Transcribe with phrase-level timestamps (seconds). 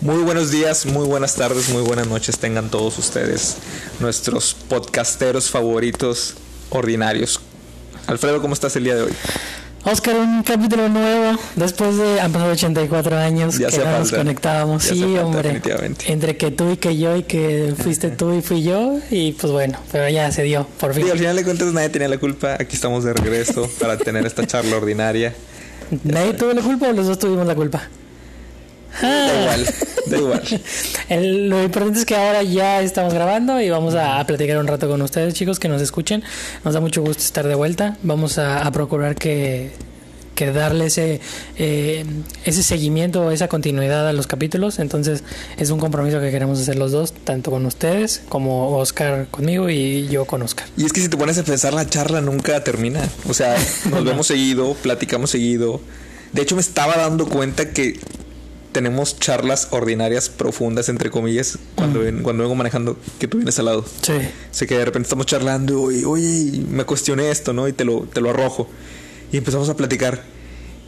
[0.00, 3.58] Muy buenos días, muy buenas tardes, muy buenas noches tengan todos ustedes,
[4.00, 6.36] nuestros podcasteros favoritos
[6.70, 7.38] ordinarios.
[8.06, 9.12] Alfredo, ¿cómo estás el día de hoy?
[9.84, 11.38] Oscar, un capítulo nuevo.
[11.54, 14.84] Después de han pasado 84 años Ya que no nos conectábamos.
[14.84, 15.42] Ya sí, falta, hombre.
[15.42, 16.12] definitivamente.
[16.12, 18.98] Entre que tú y que yo, y que fuiste tú y fui yo.
[19.10, 21.02] Y pues bueno, pero ya se dio, por fin.
[21.04, 24.24] Digo, al final de cuentas nadie tenía la culpa, aquí estamos de regreso para tener
[24.24, 25.34] esta charla ordinaria.
[26.04, 27.82] ¿Nadie tuvo la culpa o los dos tuvimos la culpa?
[29.00, 29.66] Da igual,
[30.06, 30.42] da igual.
[31.08, 34.66] El- lo importante es que ahora ya estamos grabando y vamos a, a platicar un
[34.66, 36.22] rato con ustedes, chicos, que nos escuchen.
[36.64, 37.96] Nos da mucho gusto estar de vuelta.
[38.02, 39.70] Vamos a, a procurar que,
[40.34, 41.20] que darle ese,
[41.56, 42.04] eh,
[42.44, 44.78] ese seguimiento, esa continuidad a los capítulos.
[44.78, 45.22] Entonces,
[45.56, 50.08] es un compromiso que queremos hacer los dos, tanto con ustedes como Oscar conmigo y
[50.08, 50.66] yo con Oscar.
[50.76, 53.00] Y es que si te pones a pensar, la charla nunca termina.
[53.28, 53.56] O sea,
[53.90, 55.80] nos vemos seguido, platicamos seguido.
[56.32, 57.98] De hecho, me estaba dando cuenta que
[58.72, 63.64] tenemos charlas ordinarias profundas, entre comillas, cuando, ven- cuando vengo manejando, que tú vienes al
[63.66, 63.84] lado.
[64.02, 64.12] Sí.
[64.50, 67.66] Sé que de repente estamos charlando y, oye, me cuestioné esto, ¿no?
[67.68, 68.68] Y te lo, te lo arrojo.
[69.32, 70.22] Y empezamos a platicar.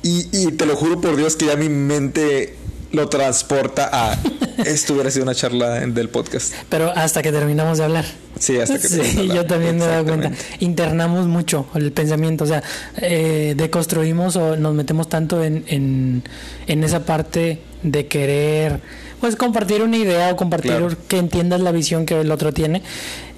[0.02, 2.56] Y, y te lo juro por Dios que ya mi mente
[2.92, 4.18] lo transporta a...
[4.66, 6.52] Esto hubiera sido una charla del podcast.
[6.68, 8.04] Pero hasta que terminamos de hablar.
[8.38, 9.34] Sí, hasta que Sí, terminamos.
[9.34, 10.32] yo también me he dado cuenta.
[10.60, 12.62] Internamos mucho el pensamiento, o sea,
[12.98, 16.22] eh, deconstruimos o nos metemos tanto en, en,
[16.66, 18.80] en esa parte de querer,
[19.20, 20.96] pues, compartir una idea o compartir Claro.
[21.08, 22.82] que entiendas la visión que el otro tiene.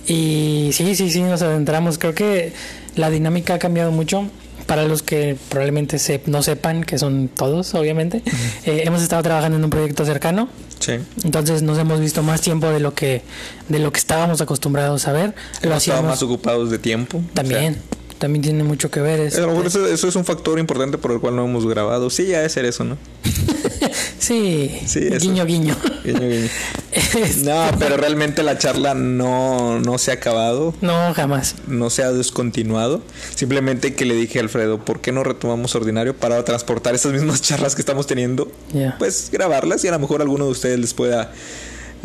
[0.06, 1.98] Y sí, sí, sí, nos adentramos.
[1.98, 2.52] Creo que
[2.96, 4.26] la dinámica ha cambiado mucho.
[4.66, 8.22] Para los que probablemente se, no sepan, que son todos, obviamente,
[8.64, 10.48] eh, hemos estado trabajando en un proyecto cercano.
[10.78, 10.94] Sí.
[11.22, 13.20] Entonces nos hemos visto más tiempo de lo que
[13.68, 15.26] de lo que estábamos acostumbrados a ver.
[15.26, 17.18] Lo Hemos estado hacíamos más ocupados de tiempo.
[17.18, 17.76] o también.
[18.18, 19.30] También tiene mucho que ver.
[19.30, 21.44] sea, a lo mejor este, eso, eso es un factor importante por el cual no
[21.44, 22.10] hemos grabado.
[22.10, 22.96] Sí, ya debe ser eso, ¿no?
[24.18, 25.18] sí, Sí, eso.
[25.20, 25.76] guiño guiño.
[26.04, 26.48] Guiño, guiño.
[26.94, 30.74] Este, No, pero realmente la charla no, no se ha acabado.
[30.80, 31.56] no, jamás.
[31.66, 33.02] no se ha descontinuado.
[33.34, 37.42] Simplemente que le dije a Alfredo, ¿por qué no retomamos ordinario para transportar esas mismas
[37.42, 38.50] charlas que estamos teniendo?
[38.98, 41.32] Pues grabarlas y a lo mejor alguno de ustedes les pueda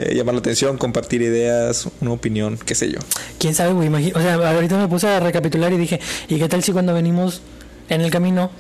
[0.02, 3.00] eh, llamar la atención, compartir ideas, una opinión, qué sé yo.
[3.38, 4.12] ¿Quién sabe, güey?
[4.14, 7.42] O sea, ahorita me puse a recapitular y dije, ¿y qué tal si cuando venimos
[7.90, 8.52] en el camino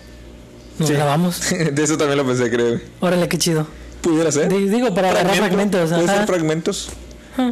[0.77, 0.93] nos Sí.
[0.95, 1.41] grabamos?
[1.73, 2.79] de eso también lo pensé, creo.
[2.99, 3.67] Órale, qué chido.
[4.01, 4.49] Pudiera ser.
[4.49, 6.03] Di- Digo, para agarrar Fragmento, fragmentos.
[6.05, 6.89] Puede ser fragmentos.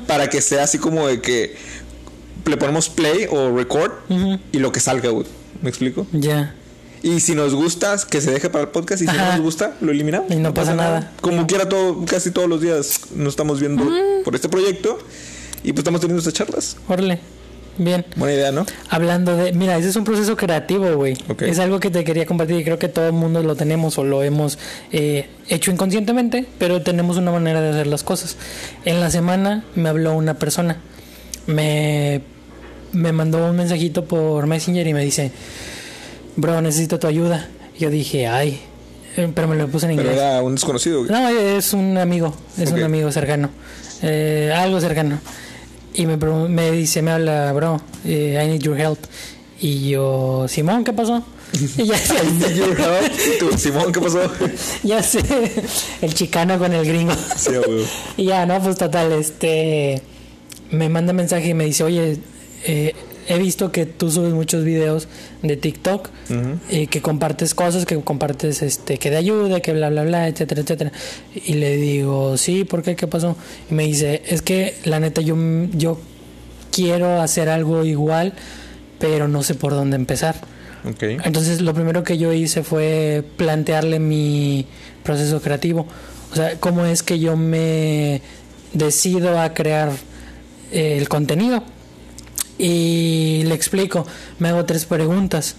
[0.05, 1.55] Para que sea así como de que
[2.45, 4.39] le ponemos play o record Ujú.
[4.51, 5.25] y lo que salga, güey.
[5.61, 6.05] ¿Me explico?
[6.11, 6.55] Ya.
[7.03, 9.01] Y si nos gusta, que se deje para el podcast.
[9.01, 10.31] Y si no nos gusta, lo eliminamos.
[10.31, 11.11] Y no pasa nada.
[11.21, 13.89] Como quiera, todo, casi todos los días nos estamos viendo
[14.23, 14.97] por este proyecto.
[15.63, 16.77] Y pues estamos teniendo estas charlas.
[16.87, 17.19] Órale.
[17.77, 18.05] Bien.
[18.15, 18.65] Buena idea, ¿no?
[18.89, 21.15] Hablando de, mira, ese es un proceso creativo, güey.
[21.39, 24.03] Es algo que te quería compartir y creo que todo el mundo lo tenemos o
[24.03, 24.57] lo hemos
[24.91, 28.35] eh, hecho inconscientemente, pero tenemos una manera de hacer las cosas.
[28.85, 30.77] En la semana me habló una persona,
[31.45, 32.21] me,
[32.93, 35.31] me mandó un mensajito por Messenger y me dice,
[36.37, 37.49] bro, necesito tu ayuda.
[37.77, 38.61] Yo dije, ay,
[39.33, 40.23] pero me lo puse en Pero inglés.
[40.23, 41.03] era un desconocido.
[41.05, 43.49] No, es un amigo, es un amigo cercano,
[44.03, 45.19] eh, algo cercano.
[45.93, 48.99] Y me, dice, me habla, bro, eh, I need your help.
[49.59, 51.23] Y yo, Simón, ¿qué pasó?
[51.77, 51.95] Y ya,
[53.39, 54.21] tú, Simón, ¿qué pasó?
[54.83, 55.21] ya sé,
[56.01, 57.13] el chicano con el gringo.
[57.35, 57.51] Sí.
[58.17, 60.01] Y ya, no, pues total, este,
[60.69, 62.19] me manda mensaje y me dice, oye,
[62.65, 62.93] eh,
[63.27, 65.07] he visto que tú subes muchos videos
[65.43, 66.59] de TikTok, Ujú.
[66.69, 70.61] eh, que compartes cosas, que compartes, este, que de ayuda, que bla, bla, bla, etcétera,
[70.61, 70.91] etcétera.
[71.35, 72.95] Y le digo, sí, ¿por qué?
[72.95, 73.35] ¿Qué pasó?
[73.69, 75.35] Y me dice, es que la neta yo,
[75.73, 75.99] yo
[76.71, 78.33] quiero hacer algo igual,
[78.99, 80.35] pero no sé por dónde empezar.
[81.01, 84.67] Entonces lo primero que yo hice fue plantearle mi
[85.03, 85.85] proceso creativo.
[86.31, 88.21] O sea, cómo es que yo me
[88.73, 89.91] decido a crear
[90.71, 91.63] eh, el contenido.
[92.57, 94.05] Y le explico,
[94.39, 95.55] me hago tres preguntas.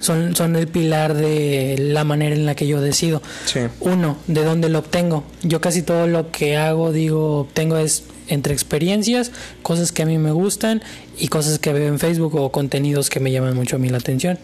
[0.00, 3.22] Son, son el pilar de la manera en la que yo decido.
[3.44, 3.60] Sí.
[3.78, 5.22] Uno, ¿de dónde lo obtengo?
[5.42, 9.30] Yo casi todo lo que hago, digo, obtengo es entre experiencias,
[9.62, 10.82] cosas que a mí me gustan
[11.18, 13.98] y cosas que veo en Facebook o contenidos que me llaman mucho a mí la
[13.98, 14.38] atención.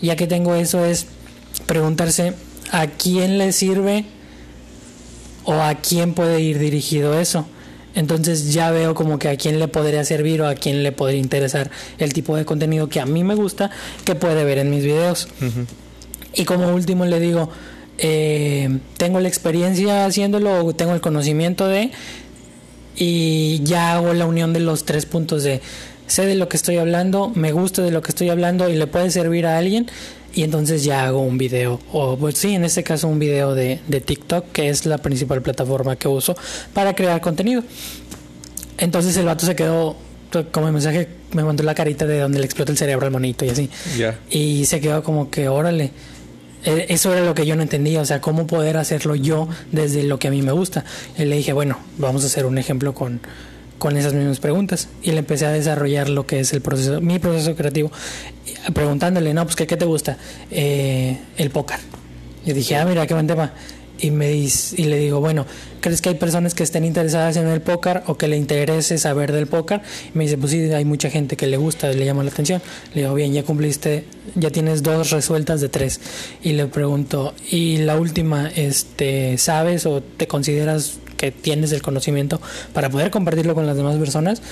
[0.00, 1.06] Ya que tengo eso es
[1.66, 2.34] preguntarse
[2.70, 4.04] a quién le sirve
[5.44, 7.46] o a quién puede ir dirigido eso.
[7.94, 11.18] Entonces ya veo como que a quién le podría servir o a quién le podría
[11.20, 13.70] interesar el tipo de contenido que a mí me gusta
[14.04, 15.28] que puede ver en mis videos.
[16.34, 17.50] Y como último le digo,
[17.98, 21.90] eh, tengo la experiencia haciéndolo, tengo el conocimiento de,
[22.96, 25.60] y ya hago la unión de los tres puntos de
[26.06, 28.86] sé de lo que estoy hablando, me gusta de lo que estoy hablando y le
[28.86, 29.86] puede servir a alguien.
[30.34, 33.80] Y entonces ya hago un video, o pues sí, en este caso un video de,
[33.86, 36.34] de TikTok, que es la principal plataforma que uso
[36.72, 37.62] para crear contenido.
[38.78, 39.96] Entonces el vato se quedó,
[40.50, 43.50] como mensaje, me mandó la carita de donde le explota el cerebro al monito y
[43.50, 43.70] así.
[43.98, 44.18] Ya.
[44.30, 45.90] Y se quedó como que, órale.
[46.64, 50.02] Eh, Eso era lo que yo no entendía, o sea, cómo poder hacerlo yo desde
[50.04, 50.84] lo que a mí me gusta.
[51.18, 53.20] Y le dije, bueno, vamos a hacer un ejemplo con,
[53.82, 54.88] con esas mismas preguntas.
[55.02, 57.90] Y le empecé a desarrollar lo que es el proceso, mi proceso creativo,
[58.72, 60.18] preguntándole, no, pues, ¿qué, qué te gusta?
[60.52, 61.80] Eh, el póker.
[62.46, 63.52] Y dije, ah, mira, qué buen tema.
[63.98, 65.46] Y, me dice, y le digo, bueno,
[65.80, 69.30] ¿crees que hay personas que estén interesadas en el póker o que le interese saber
[69.30, 69.80] del póker?
[70.12, 72.60] Y me dice, pues sí, hay mucha gente que le gusta, le llama la atención.
[72.94, 74.04] Le digo, bien, ya cumpliste,
[74.34, 76.00] ya tienes dos resueltas de tres.
[76.42, 82.40] Y le pregunto, ¿y la última, este, sabes o te consideras que tienes el conocimiento
[82.72, 84.42] para poder compartirlo con las demás personas?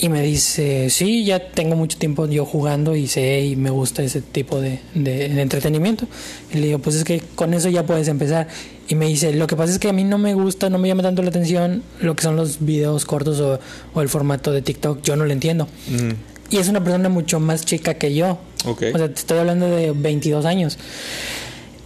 [0.00, 4.02] Y me dice, sí, ya tengo mucho tiempo yo jugando y sé y me gusta
[4.04, 6.06] ese tipo de, de- de entretenimiento.
[6.52, 8.46] Y le digo, pues es que con eso ya puedes empezar.
[8.88, 10.88] Y me dice, lo que pasa es que a mí no me gusta, no me
[10.88, 13.60] llama tanto la atención lo que son los videos cortos o,
[13.94, 15.02] o el formato de TikTok.
[15.02, 15.66] Yo no lo entiendo.
[15.88, 16.12] Mm,
[16.54, 18.38] Y es una persona mucho más chica que yo.
[18.64, 18.82] ok.
[18.94, 20.78] O sea, te estoy hablando de 22 años.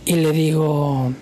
[0.04, 1.12] Y le digo...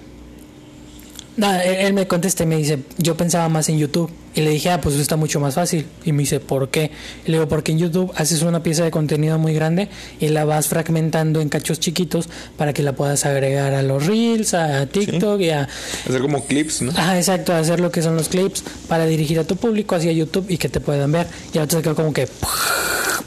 [1.41, 4.11] Nada, él, me contesta y me dice, yo pensaba más en YouTube.
[4.35, 5.87] Y le dije, ah, pues está mucho más fácil.
[6.05, 6.91] Y me dice, ¿por qué?
[7.25, 9.89] Y le digo, porque en YouTube haces una pieza de contenido muy grande
[10.21, 12.29] y la vas fragmentando en cachos chiquitos
[12.59, 15.67] para que la puedas agregar a los Reels, a TikTok y a...
[16.07, 16.93] Hacer como clips, ¿no?
[16.95, 20.45] Ah, exacto, hacer lo que son los clips para dirigir a tu público hacia YouTube
[20.47, 21.27] y que te puedan ver.
[21.55, 22.29] Y ahora se quedó como que...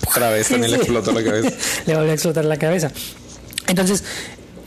[0.07, 1.49] Otra vez también le explotó la cabeza.
[1.87, 2.91] le volvió a explotar la cabeza.
[3.67, 4.03] Entonces,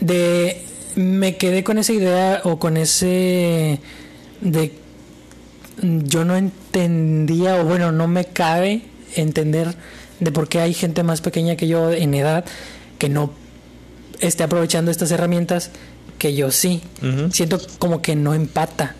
[0.01, 0.66] de
[0.97, 3.79] me quedé con esa idea o con ese
[4.41, 4.73] de
[5.81, 8.81] yo no entendía o bueno, no me cabe
[9.15, 9.75] entender
[10.19, 12.45] de por qué hay gente más pequeña que yo en edad
[12.97, 13.31] que no
[14.19, 15.69] esté aprovechando estas herramientas
[16.17, 16.81] que yo sí.
[17.31, 18.95] Siento como que no empata.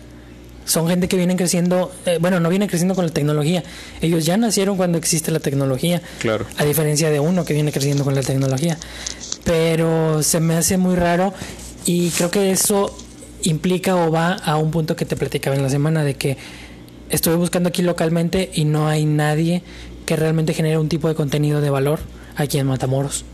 [0.64, 3.64] Son gente que vienen creciendo, eh, bueno, no vienen creciendo con la tecnología.
[4.02, 6.00] Ellos ya nacieron cuando existe la tecnología.
[6.20, 6.46] Claro.
[6.58, 8.78] A diferencia de uno que viene creciendo con la tecnología.
[9.42, 11.32] Pero se me hace muy raro
[11.88, 12.94] y creo que eso
[13.44, 16.36] implica o va a un punto que te platicaba en la semana de que
[17.08, 19.62] estuve buscando aquí localmente y no hay nadie
[20.04, 22.00] que realmente genere un tipo de contenido de valor
[22.36, 23.24] aquí en Matamoros.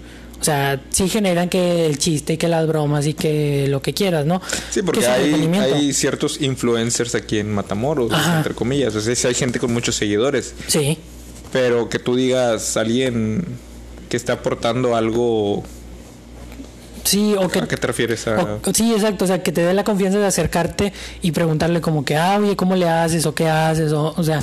[0.41, 3.93] O sea, sí generan que el chiste y que las bromas y que lo que
[3.93, 4.41] quieras, ¿no?
[4.71, 8.37] Sí, porque hay, ciertos influencers aquí en Matamoros, Ajá.
[8.37, 8.95] entre comillas.
[8.95, 10.55] O sea, sí hay gente con muchos seguidores.
[10.69, 10.97] Sí,
[11.53, 13.45] Pero que tú digas alguien
[14.09, 15.65] que está aportando algo.
[17.05, 18.27] Sí, o que ¿A qué te refieres?
[18.27, 18.59] A...
[18.65, 20.93] O- sí, exacto, o sea, que te dé la confianza de acercarte
[21.23, 23.93] y preguntarle como que, ah, oye, ¿cómo le haces o qué haces?
[23.93, 24.41] O, o sea,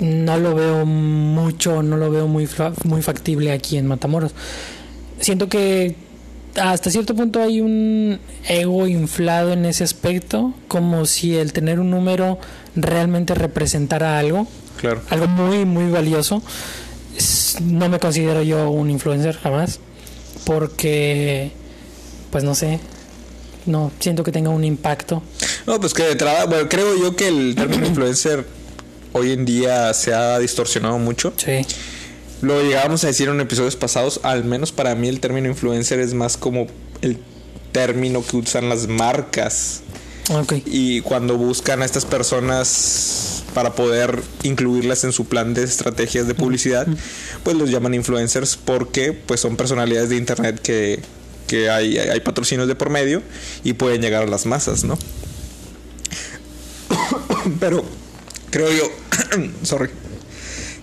[0.00, 2.48] no lo veo mucho, no lo veo muy,
[2.84, 4.32] muy factible aquí en Matamoros.
[5.20, 5.94] Siento que
[6.56, 8.18] hasta cierto punto hay un
[8.48, 12.38] ego inflado en ese aspecto, como si el tener un número
[12.74, 14.46] realmente representara algo,
[14.80, 15.00] Claro.
[15.10, 16.42] algo muy, muy valioso.
[17.62, 19.78] No me considero yo un influencer jamás,
[20.44, 21.52] porque,
[22.32, 22.80] pues no sé,
[23.66, 25.22] no siento que tenga un impacto.
[25.66, 28.44] No, pues que de entrada, bueno, creo yo que el término influencer
[29.12, 31.34] hoy en día se ha distorsionado mucho.
[31.36, 31.64] Sí,
[32.40, 36.14] Lo llegábamos a decir en episodios pasados, al menos para mí el término influencer es
[36.14, 36.66] más como
[37.02, 37.18] el
[37.70, 39.82] término que usan las marcas
[40.30, 40.54] ok.
[40.66, 46.34] y cuando buscan a estas personas para poder incluirlas en su plan de estrategias de
[46.34, 46.86] publicidad,
[47.42, 51.02] pues los llaman influencers porque pues son personalidades de internet que,
[51.46, 53.22] que hay, hay patrocinios de por medio
[53.64, 54.98] y pueden llegar a las masas, ¿no?
[57.60, 57.84] Pero
[58.50, 58.90] creo yo,
[59.62, 59.90] sorry,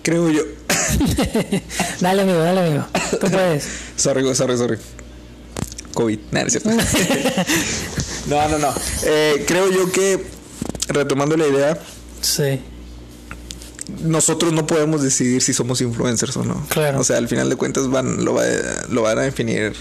[0.02, 0.42] creo yo,
[2.00, 2.86] Dale, amigo, dale, amigo.
[3.20, 3.68] Tú puedes.
[3.96, 4.78] sorry, sorry, sorry.
[5.94, 6.70] COVID, nada, es cierto.
[8.28, 8.74] no, no, no.
[9.04, 10.24] Eh, creo yo que,
[10.88, 11.78] retomando la idea,
[12.20, 12.60] Sí,
[14.02, 16.66] nosotros no podemos decidir si somos influencers o no.
[16.68, 17.00] Claro.
[17.00, 18.44] O sea, al final de cuentas van, lo, va,
[18.90, 19.74] lo van a definir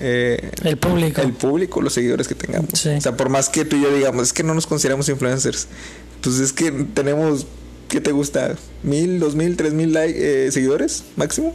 [0.00, 1.20] eh, el público.
[1.20, 2.70] el público, los seguidores que tengamos.
[2.74, 2.88] Sí.
[2.90, 5.68] O sea, por más que tú y yo digamos, es que no nos consideramos influencers.
[6.22, 7.46] Pues es que tenemos,
[7.88, 8.56] ¿qué te gusta?
[8.82, 11.54] ¿Mil, dos mil, tres mil like- eh, seguidores máximo?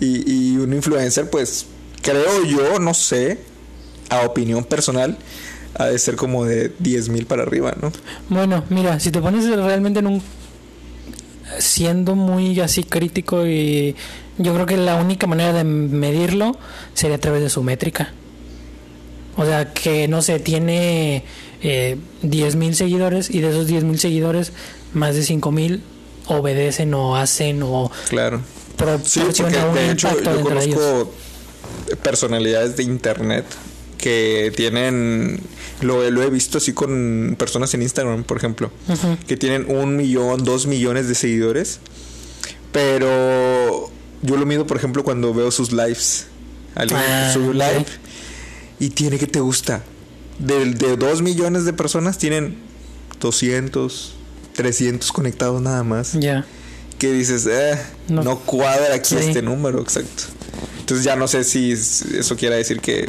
[0.00, 1.66] Y, y un influencer, pues
[2.02, 3.38] creo yo, no sé,
[4.10, 5.16] a opinión personal,
[5.74, 7.92] ha de ser como de 10 mil para arriba, ¿no?
[8.28, 10.22] Bueno, mira, si te pones realmente en un
[11.58, 13.94] siendo muy así crítico y
[14.38, 16.56] yo creo que la única manera de medirlo
[16.94, 18.12] sería a través de su métrica.
[19.36, 21.24] O sea, que no sé, tiene
[21.62, 24.52] eh, 10.000 seguidores y de esos 10.000 seguidores,
[24.94, 25.80] más de 5.000
[26.28, 28.40] obedecen o hacen o Claro.
[29.04, 31.12] Sí, porque un de hecho yo conozco
[32.02, 33.46] personalidades de internet
[33.96, 35.40] que tienen,
[35.80, 38.70] lo, lo he visto así con personas en Instagram, por ejemplo,
[39.26, 41.80] que tienen un millón, dos millones de seguidores,
[42.72, 43.90] pero
[44.26, 46.26] yo lo mido, por ejemplo, cuando veo sus lives.
[46.74, 47.86] Alguien Ah, sube un live
[48.78, 49.82] y tiene que te gusta.
[50.38, 52.58] De, de dos millones de personas tienen
[53.20, 54.12] 200,
[54.54, 56.44] 300 conectados nada más Ya.
[56.98, 57.78] que dices, eh,
[58.08, 58.38] no, No.
[58.40, 59.16] cuadra aquí Sí.
[59.16, 60.24] este número, exacto.
[60.80, 63.08] Entonces ya no sé si es- eso quiere decir que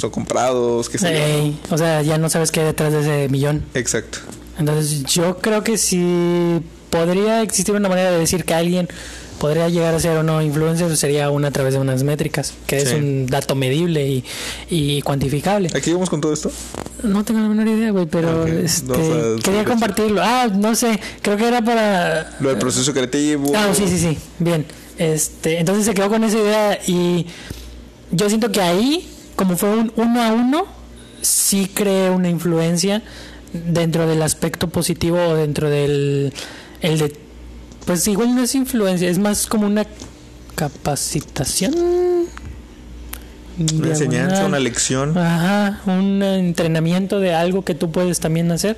[0.00, 0.96] son comprados, que.
[1.06, 3.64] Ey, o sea, ya no sabes qué hay detrás de ese millón.
[3.74, 4.18] Exacto.
[4.58, 6.60] Entonces yo creo que sí
[6.90, 8.88] podría existir una manera de decir que alguien
[9.38, 12.78] podría llegar a ser o no influencer sería una a través de unas métricas, que
[12.78, 14.24] es un dato medible y,
[14.68, 15.70] y cuantificable.
[15.74, 16.50] Aquí vamos con todo esto.
[17.02, 20.20] No tengo la menor idea, güey, pero este, quería compartirlo.
[20.22, 22.36] Ah, no sé, creo que era para...
[22.40, 23.52] Lo del proceso creativo.
[23.54, 24.66] Ah, sí, sí, sí, bien.
[24.98, 27.26] Este, entonces se quedó con esa idea y
[28.10, 30.66] yo siento que ahí, como fue un uno a uno,
[31.22, 33.02] sí creé una influencia
[33.52, 36.32] dentro del aspecto positivo o dentro del
[36.80, 37.27] el de
[37.88, 39.86] pues igual no es influencia, es más como una
[40.54, 41.74] capacitación.
[43.58, 45.16] Una enseñanza, una lección.
[45.16, 48.76] Ajá, un entrenamiento de algo que tú puedes también hacer.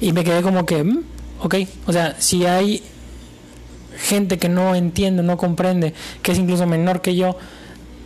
[0.00, 1.02] Y me quedé como que, mm,
[1.40, 2.84] ok, o sea, si hay
[3.98, 5.92] gente que no entiende, no comprende,
[6.22, 7.36] que es incluso menor que yo,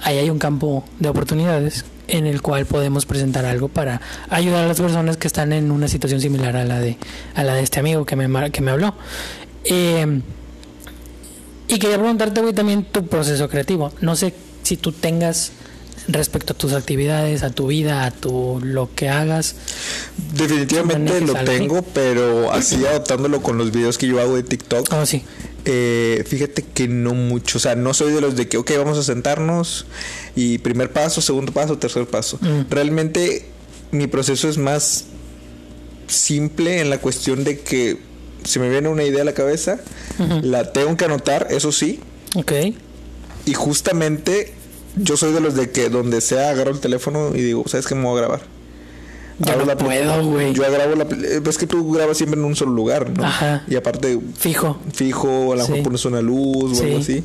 [0.01, 4.69] ahí hay un campo de oportunidades en el cual podemos presentar algo para ayudar a
[4.69, 6.97] las personas que están en una situación similar a la de
[7.35, 8.95] a la de este amigo que me que me habló.
[9.65, 10.23] Eh,
[11.69, 13.93] y quería preguntarte, güey, también tu proceso creativo.
[14.01, 15.53] No sé si tú tengas
[16.09, 19.57] respecto a tus actividades, a tu vida, a tu lo que hagas.
[20.35, 24.93] Definitivamente lo algo tengo, pero así adaptándolo con los videos que yo hago de TikTok.
[24.93, 25.25] Oh, sí.
[25.65, 28.99] Eh, fíjate que no mucho, o sea, no soy de los de que, ok, vamos
[28.99, 29.87] a sentarnos
[30.37, 32.39] y primer paso, segundo paso, tercer paso.
[32.41, 32.71] Mm.
[32.71, 33.47] Realmente
[33.91, 35.07] mi proceso es más
[36.07, 37.99] simple en la cuestión de que
[38.47, 39.79] se me viene una idea a la cabeza,
[40.43, 42.01] la tengo que anotar, eso sí,
[42.35, 42.53] Ok.
[43.45, 44.53] y justamente
[44.97, 47.95] yo soy de los de que donde sea agarro el teléfono y digo, ¿sabes qué
[47.95, 48.41] me voy a grabar?
[49.39, 50.55] Yo no la puedo, güey.
[50.55, 51.05] Yo grabo la...
[51.05, 53.23] eh, Ves que tú grabas siempre en un solo lugar, ¿no?
[53.23, 53.65] Ajá.
[53.69, 54.79] Y aparte Fijo.
[54.95, 55.83] fijo, a lo mejor Sí.
[55.83, 57.19] pones una luz o algo Sí.
[57.19, 57.25] así,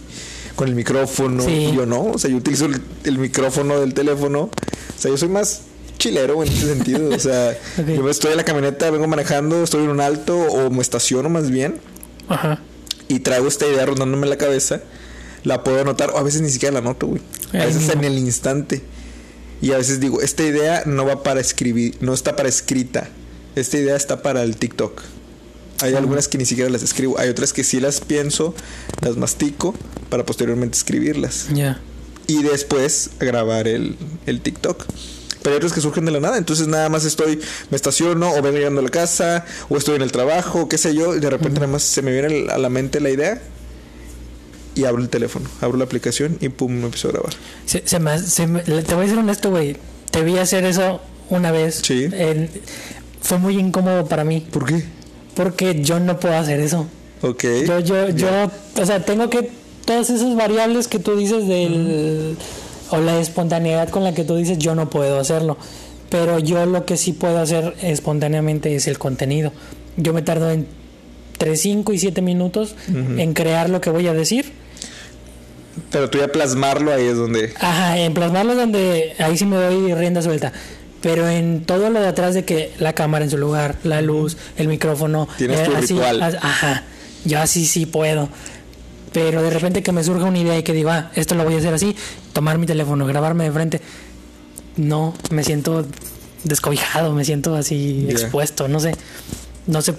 [0.57, 1.41] con el micrófono.
[1.45, 1.71] Sí.
[1.73, 4.41] Yo no, o sea, yo utilizo el, el micrófono del teléfono.
[4.49, 5.61] O sea, yo soy más
[6.01, 7.09] chilero en ese sentido.
[7.15, 7.87] O sea, Ok.
[7.87, 11.49] yo estoy en la camioneta, vengo manejando, estoy en un alto o me estaciono más
[11.51, 11.79] bien
[12.27, 12.59] Ajá.
[13.07, 14.81] y traigo esta idea rondándome la cabeza.
[15.43, 17.21] La puedo anotar, o a veces ni siquiera la anoto, güey.
[17.53, 18.81] A veces en el instante.
[19.61, 23.09] Y a veces digo, esta idea no va para escribir, no está para escrita.
[23.55, 25.01] Esta idea está para el TikTok.
[25.81, 27.17] Hay algunas que ni siquiera las escribo.
[27.19, 28.53] Hay otras que sí las pienso,
[29.01, 29.73] las mastico
[30.09, 31.47] para posteriormente escribirlas.
[31.53, 31.79] Ya.
[32.27, 34.85] Y después grabar el, el TikTok.
[35.41, 36.37] Pero hay otras que surgen de la nada.
[36.37, 40.01] Entonces nada más estoy, me estaciono o vengo llegando a la casa o estoy en
[40.03, 41.15] el trabajo, qué sé yo.
[41.15, 43.41] Y de repente nada más se me viene a la mente la idea
[44.75, 47.33] y abro el teléfono, abro la aplicación y pum, me empiezo a grabar.
[47.65, 49.75] Se, se me, se me- te voy a ser honesto, güey.
[50.11, 51.81] Te vi hacer eso una vez.
[51.83, 52.07] Sí.
[53.21, 54.47] Fue muy incómodo para mí.
[54.51, 54.83] ¿Por qué?
[55.35, 56.87] Porque yo no puedo hacer eso.
[57.21, 57.43] Ok.
[57.67, 58.27] Yo, yo, yo,
[58.81, 59.49] o sea, tengo que
[59.85, 62.37] todas esas variables que tú dices del
[62.91, 65.57] o la espontaneidad con la que tú dices, yo no puedo hacerlo.
[66.09, 69.51] Pero yo lo que sí puedo hacer espontáneamente es el contenido.
[69.97, 74.51] Yo me tardo entre 5 y 7 minutos en crear lo que voy a decir.
[75.89, 77.53] Pero tú ya plasmarlo ahí es donde...
[77.59, 80.51] Ajá, en plasmarlo donde ahí sí me doy rienda suelta.
[81.01, 84.37] Pero en todo lo de atrás de que la cámara en su lugar, la luz,
[84.57, 86.21] el micrófono, eh, Tienes tu así, ritual.
[86.41, 86.83] ajá,
[87.25, 88.29] yo así sí puedo.
[89.11, 91.55] Pero de repente que me surja una idea y que diga, ah, esto lo voy
[91.55, 91.95] a hacer así,
[92.33, 93.81] tomar mi teléfono, grabarme de frente,
[94.77, 95.85] no, me siento
[96.43, 98.95] descobijado, me siento así expuesto, no sé,
[99.67, 99.93] no sé.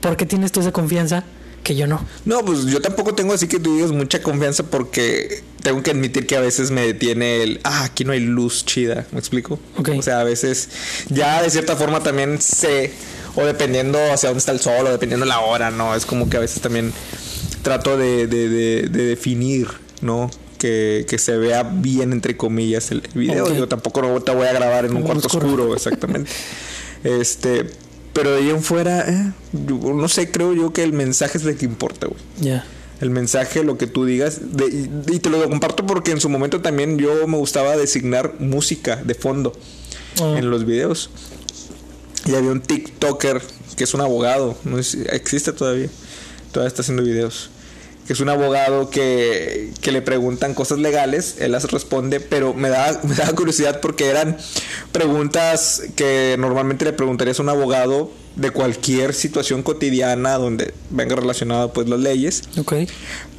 [0.00, 1.24] ¿Por qué tienes tú esa confianza
[1.64, 2.04] que yo no?
[2.24, 6.26] No, pues yo tampoco tengo así que tú digas mucha confianza porque tengo que admitir
[6.26, 9.58] que a veces me detiene el, ah, aquí no hay luz chida, ¿me explico?
[9.98, 10.68] O sea, a veces
[11.10, 12.92] ya de cierta forma también sé,
[13.34, 15.94] o dependiendo hacia dónde está el sol, o dependiendo la hora, ¿no?
[15.94, 16.92] Es como que a veces también
[17.62, 19.68] trato de, de, de- de definir,
[20.02, 20.30] ¿no?
[20.58, 23.52] Que, que se vea bien, entre comillas, el video.
[23.54, 25.46] Yo tampoco no te voy a grabar en un cuarto oscuro.
[25.46, 26.30] oscuro, exactamente.
[27.04, 27.66] este,
[28.12, 31.44] pero de ahí en fuera, eh, yo no sé, creo yo que el mensaje es
[31.44, 32.20] lo que importa, güey.
[32.40, 32.64] Ya.
[33.00, 34.56] El mensaje, lo que tú digas.
[34.56, 38.34] de- y, y te lo comparto porque en su momento también yo me gustaba designar
[38.40, 39.52] música de fondo
[40.20, 40.34] Ah.
[40.36, 41.10] en los videos.
[42.26, 43.40] Y había un TikToker
[43.76, 45.88] que es un abogado, no sé existe todavía,
[46.50, 47.50] todavía está haciendo videos.
[48.08, 52.70] Que es un abogado que, que le preguntan cosas legales, él las responde, pero me
[52.70, 54.36] da, me da curiosidad porque eran
[54.90, 61.72] preguntas que normalmente le preguntarías a un abogado de cualquier situación cotidiana donde venga relacionada
[61.72, 62.42] pues las leyes.
[62.58, 62.74] Ok.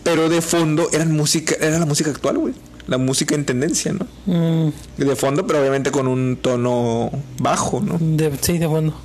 [0.03, 2.53] Pero de fondo eran música, era la música actual, güey.
[2.89, 4.07] La música en tendencia, ¿no?
[4.25, 7.97] Mm, De fondo, pero obviamente con un tono bajo, ¿no?
[7.99, 8.99] de, sí, de fondo.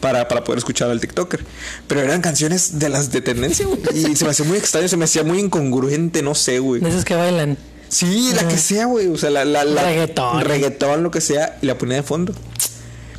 [0.00, 1.44] Para, para poder escuchar al TikToker.
[1.86, 3.78] Pero eran canciones de las de tendencia, güey.
[3.94, 6.80] Y se me hacía muy extraño, se me hacía muy incongruente, no sé, güey.
[6.82, 7.56] De esas que bailan.
[7.88, 9.08] Sí, la que sea, güey.
[9.08, 10.40] O sea, la, la, la- Reggaetón.
[10.44, 12.32] Reggaetón, lo que sea, y la ponía de fondo.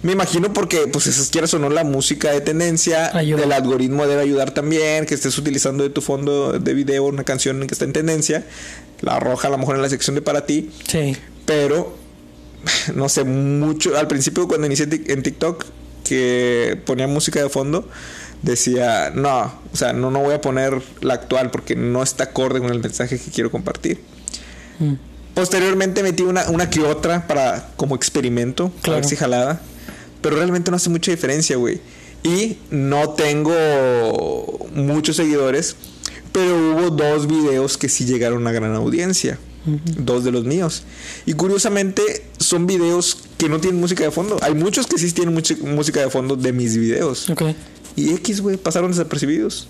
[0.03, 3.43] Me imagino porque, pues, esas quieras o no, la música de tendencia, Ayuda.
[3.43, 7.59] el algoritmo debe ayudar también, que estés utilizando de tu fondo de video una canción
[7.67, 8.43] que está en tendencia,
[9.01, 11.15] la arroja a lo mejor en la sección de para ti, Sí.
[11.45, 11.95] pero
[12.95, 13.95] no sé, mucho.
[13.97, 15.65] Al principio, cuando inicié en TikTok,
[16.03, 17.87] que ponía música de fondo,
[18.41, 22.59] decía, no, o sea, no, no voy a poner la actual porque no está acorde
[22.59, 23.99] con el mensaje que quiero compartir.
[24.79, 24.93] Mm.
[25.35, 28.99] Posteriormente metí una, una que otra para como experimento, a Claro.
[29.01, 29.61] ver si jalaba.
[30.21, 31.81] Pero realmente no hace mucha diferencia, güey.
[32.23, 35.75] Y no tengo muchos seguidores,
[36.31, 39.39] pero hubo dos videos que sí llegaron a gran audiencia.
[39.63, 40.83] Dos de los míos.
[41.25, 44.39] Y curiosamente son videos que no tienen música de fondo.
[44.41, 47.29] Hay muchos que sí tienen música de fondo de mis videos.
[47.29, 47.43] Ok.
[47.95, 49.67] Y X, güey, pasaron desapercibidos.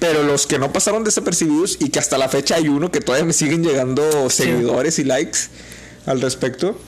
[0.00, 3.26] Pero los que no pasaron desapercibidos y que hasta la fecha hay uno que todavía
[3.26, 5.38] me siguen llegando seguidores y likes
[6.06, 6.78] al respecto,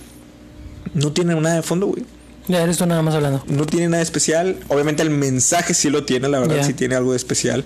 [0.95, 2.05] no tienen nada de fondo, güey.
[2.51, 3.45] Ya eres tú nada más hablando.
[3.47, 4.57] No tiene nada especial.
[4.69, 7.65] Obviamente el mensaje sí lo tiene, la verdad, sí tiene algo de especial.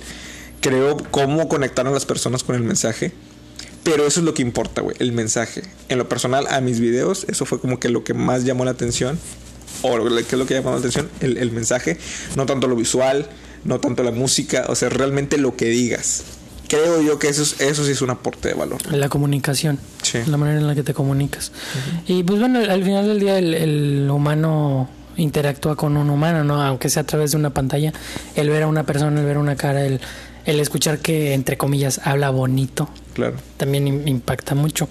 [0.61, 3.13] Creo cómo conectar a las personas con el mensaje.
[3.83, 5.63] Pero eso es lo que importa, güey, el mensaje.
[5.89, 8.71] En lo personal, a mis videos, eso fue como que lo que más llamó la
[8.71, 9.19] atención.
[9.83, 11.11] O lo- ¿qué es lo que llamó la atención?
[11.21, 11.99] El, el mensaje.
[12.37, 13.27] No tanto lo visual,
[13.65, 14.65] no tanto la música.
[14.69, 16.23] O sea, realmente lo que digas.
[16.69, 18.79] Creo yo que eso, es- eso sí es un aporte de valor.
[18.93, 19.79] La comunicación.
[20.03, 20.19] Sí.
[20.27, 21.53] La manera en la que te comunicas.
[22.07, 26.61] Y pues bueno, al final del día el, el humano interactúa con un humano, ¿no?
[26.63, 27.93] Aunque sea a través de una pantalla.
[28.35, 30.01] El ver a una persona, el ver una cara, el,
[30.47, 33.37] el escuchar que, entre comillas, habla bonito, Claro.
[33.57, 34.89] también im- impacta mucho.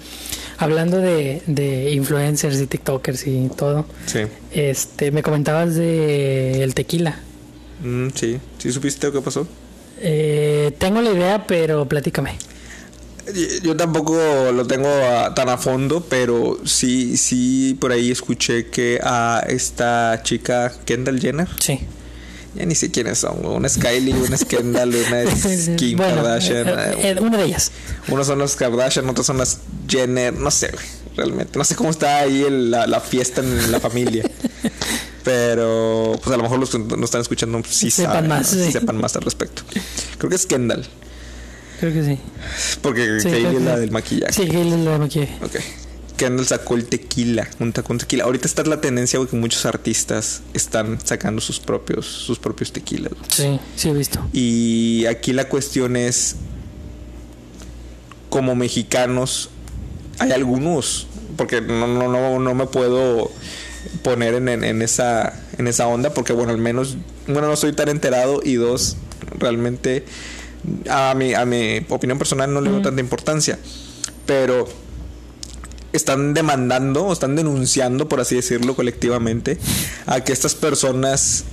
[0.59, 4.19] Hablando de, de influencers y TikTokers y todo, Sí.
[4.51, 7.19] este, me comentabas de el tequila.
[7.83, 8.37] Mm, sí.
[8.59, 9.45] ¿Sí supiste lo que pasó?
[10.05, 12.37] Eh, tengo la idea, pero platícame.
[13.63, 14.13] Yo- tampoco
[14.53, 20.19] lo tengo ah, tan a fondo, pero sí, sí, por ahí escuché que a esta
[20.23, 21.79] chica Kendall Jenner, Sí.
[22.53, 25.21] ya ni sé quiénes son, una es Kylie, una es Kendall, una
[25.53, 27.71] es Kim Bueno, Kardashian, eh, eh, eh, una de ellas.
[28.09, 30.71] unos son los Kardashian, otros son las Jenner, no sé,
[31.15, 34.29] realmente, no sé cómo está ahí el- la, la fiesta en la familia.
[35.23, 38.65] Pero, pues a lo mejor los que nos están escuchando sí Sepan saben, más, ¿no?
[38.65, 39.63] Sí sepan más al respecto.
[40.17, 40.85] Creo que es Kendall,
[41.79, 42.19] Creo que sí.
[42.81, 44.33] porque Sí, creo es la del maquillaje.
[44.33, 45.37] Sí, él es la de maquillaje.
[45.43, 45.55] Ok.
[46.17, 48.25] Kendall sacó el tequila, un tacón tequila.
[48.25, 53.13] Ahorita está la tendencia güey, que muchos artistas están sacando sus propios, sus propios tequilas.
[53.29, 54.19] Sí, sí he visto.
[54.31, 56.35] Y aquí la cuestión es,
[58.29, 59.49] como mexicanos,
[60.19, 63.31] hay algunos, porque no, no, no, no me puedo
[64.01, 67.73] poner en, en- en esa, en esa onda, porque bueno, al menos, bueno, no soy
[67.73, 68.97] tan enterado y dos,
[69.39, 70.03] realmente
[70.89, 73.59] a mi, a mi opinión personal no le doy tanta importancia,
[74.25, 74.67] pero
[75.91, 79.57] están demandando o están denunciando, por así decirlo, colectivamente,
[80.05, 81.43] a que estas personas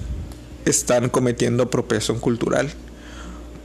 [0.65, 2.71] están cometiendo apropiación cultural.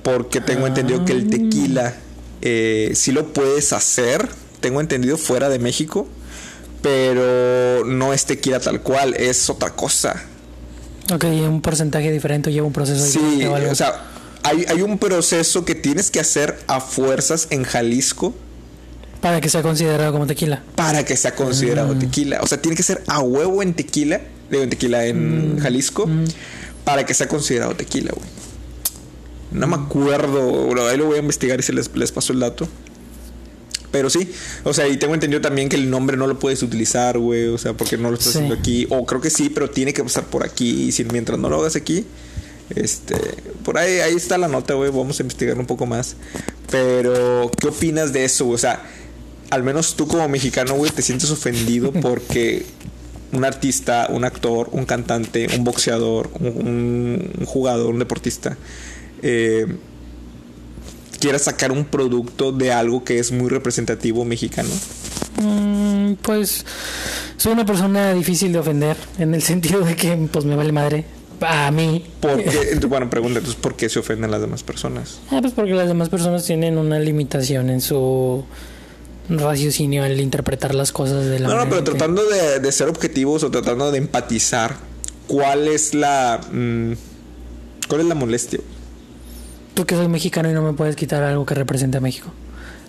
[0.03, 1.95] Porque tengo entendido que el tequila
[2.41, 4.27] eh, sí lo puedes hacer,
[4.59, 6.07] tengo entendido, fuera de México,
[6.85, 10.21] pero no es tequila tal cual, es otra cosa.
[11.11, 13.71] Ok, un porcentaje diferente lleva un proceso Sí, diferente o algo.
[13.71, 14.03] o sea,
[14.43, 18.35] hay, hay un proceso que tienes que hacer a fuerzas en Jalisco
[19.19, 20.61] para que sea considerado como tequila.
[20.75, 21.99] para que sea considerado Mm.
[21.99, 22.39] tequila.
[22.43, 24.21] O sea, tiene que ser a huevo en tequila,
[24.51, 25.01] digo en tequila Mm.
[25.07, 26.07] en Jalisco,
[26.83, 28.29] para que sea considerado tequila, güey.
[29.51, 29.69] No Mm.
[29.71, 32.67] me acuerdo, bro, ahí lo voy a investigar y se les, les paso el dato.
[33.95, 34.29] Pero sí,
[34.65, 37.57] o sea, y tengo entendido también que el nombre no lo puedes utilizar, güey, o
[37.57, 38.39] sea, porque no lo estás Sí.
[38.39, 38.87] haciendo aquí.
[38.89, 40.87] O creo que sí, pero tiene que pasar por aquí.
[40.87, 42.03] Y si mientras no lo hagas aquí,
[42.75, 43.15] este,
[43.63, 46.17] por ahí, ahí está la nota, güey, vamos a investigar un poco más.
[46.69, 48.43] Pero, ¿qué opinas de eso?
[48.43, 48.55] güey?
[48.55, 48.83] O sea,
[49.49, 52.65] al menos tú como mexicano, güey, te sientes ofendido porque
[53.31, 58.57] un artista, un actor, un cantante, un boxeador, un, un jugador, un deportista,
[59.21, 59.67] eh,
[61.25, 64.69] quiera sacar un producto de algo que es muy representativo mexicano.
[65.41, 66.65] Mm, pues
[67.37, 71.03] soy una persona difícil de ofender en el sentido de que pues me vale madre
[71.41, 72.05] A mí.
[72.19, 72.79] ¿Por qué?
[72.87, 75.17] Bueno, pregunta, entonces, ¿por qué se ofenden las demás personas?
[75.31, 78.45] Ah, pues porque las demás personas tienen una limitación en su
[79.27, 82.87] raciocinio al interpretar las cosas de la No, no, pero que- tratando de, de ser
[82.87, 84.77] objetivos o tratando de empatizar,
[85.27, 86.39] ¿cuál es la.
[86.51, 86.91] mm,
[87.89, 88.59] ¿Cuál es la molestia?
[89.75, 92.31] Tú que soy mexicano y no me puedes quitar algo que represente a México.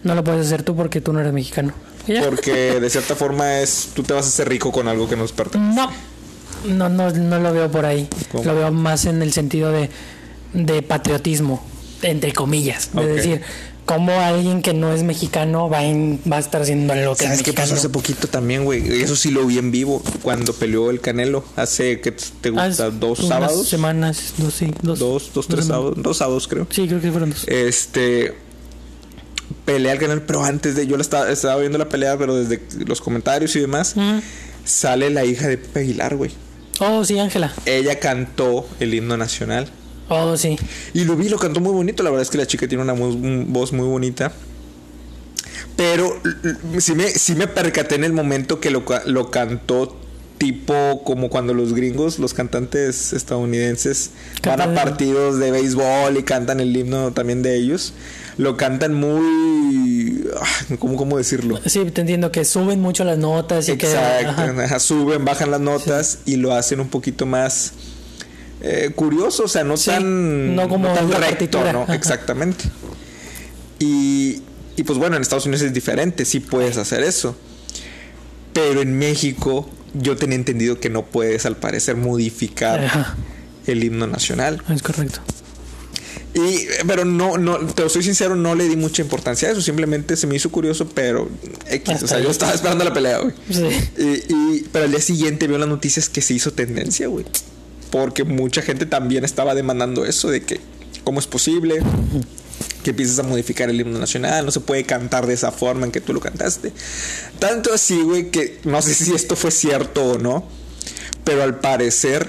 [0.03, 1.73] No lo puedes hacer tú porque tú no eres mexicano.
[2.07, 2.23] Ya.
[2.23, 3.91] Porque de cierta forma es.
[3.95, 5.75] Tú te vas a hacer rico con algo que nos pertenece.
[5.75, 5.91] No.
[6.67, 8.09] No, no, no lo veo por ahí.
[8.33, 8.45] ¿Cómo?
[8.45, 9.91] Lo veo más en el sentido de,
[10.55, 11.63] de patriotismo,
[12.03, 12.91] entre comillas.
[12.95, 13.07] De Ok.
[13.09, 13.43] decir,
[13.87, 17.39] cómo alguien que no es mexicano va, en- va a estar haciendo lo que ¿Sabes
[17.39, 19.01] es qué pasó hace poquito también, güey?
[19.03, 21.45] Eso sí lo vi en vivo cuando peleó el Canelo.
[21.57, 22.91] Hace, ¿qué te Ah, gusta?
[22.91, 23.69] ¿Dos unas sábados?
[23.69, 24.99] semanas, dos, sí, dos.
[24.99, 25.95] Dos, dos, tres sábados.
[25.97, 26.67] Dos sábados, creo.
[26.71, 27.45] Sí, creo que fueron dos.
[27.49, 28.35] Este.
[29.65, 30.87] Pelea el Canelo, pero antes de.
[30.87, 33.95] Yo la estaba, estaba viendo la pelea, pero desde los comentarios y demás.
[34.65, 36.33] Sale la hija de Pepe Aguilar, güey.
[36.81, 37.55] Oh, sí, Ángela.
[37.65, 39.71] Ella cantó el himno nacional.
[40.09, 40.59] Oh, sí.
[40.95, 42.03] Y lo vi, lo cantó muy bonito.
[42.03, 44.33] La verdad es que la chica tiene una voz muy bonita.
[45.77, 46.21] Pero
[46.79, 49.97] sí me, sí me percaté en el momento que lo, lo cantó
[50.39, 54.11] tipo como cuando los gringos, los cantantes estadounidenses,
[54.45, 57.93] van a partidos de béisbol y cantan el himno también de ellos.
[58.39, 60.29] Lo cantan muy...
[60.79, 61.59] ¿Cómo, cómo decirlo?
[61.65, 63.87] Sí, te entiendo que suben mucho las notas y que.
[63.87, 64.65] Exacto, ajá.
[64.65, 67.73] ajá, suben, bajan las notas y lo hacen un poquito más
[68.63, 71.83] eh, curioso, o sea, no Sí, tan, no como tan la recto, ¿no?
[71.83, 71.95] ajá.
[71.95, 72.65] Exactamente.
[73.79, 74.43] Y,
[74.77, 77.37] y pues bueno, en Estados Unidos es diferente, sí puedes hacer eso.
[78.53, 83.17] Pero en México yo tenía entendido que no puedes al parecer modificar Ajá,
[83.67, 84.63] el himno nacional.
[84.71, 85.21] es correcto.
[86.33, 89.63] Y, pero no, no, te soy sincero, no le di mucha importancia a eso.
[89.63, 91.31] Simplemente se me hizo curioso, pero
[91.71, 93.35] X, Hasta o sea, yo estaba esperando la pelea, güey.
[93.51, 93.65] Sí.
[93.99, 94.03] Y,
[94.35, 97.25] y- pero al día siguiente vio las noticias que se hizo tendencia, güey.
[97.99, 100.61] Porque mucha gente también estaba demandando eso de que,
[101.05, 101.81] ¿cómo es posible?
[102.83, 105.93] Que empieces a modificar el himno nacional, no se puede cantar de esa forma en
[105.93, 106.73] que tú lo cantaste.
[107.39, 110.47] Tanto así, güey, que no sé si esto fue cierto o no,
[111.25, 112.29] pero al parecer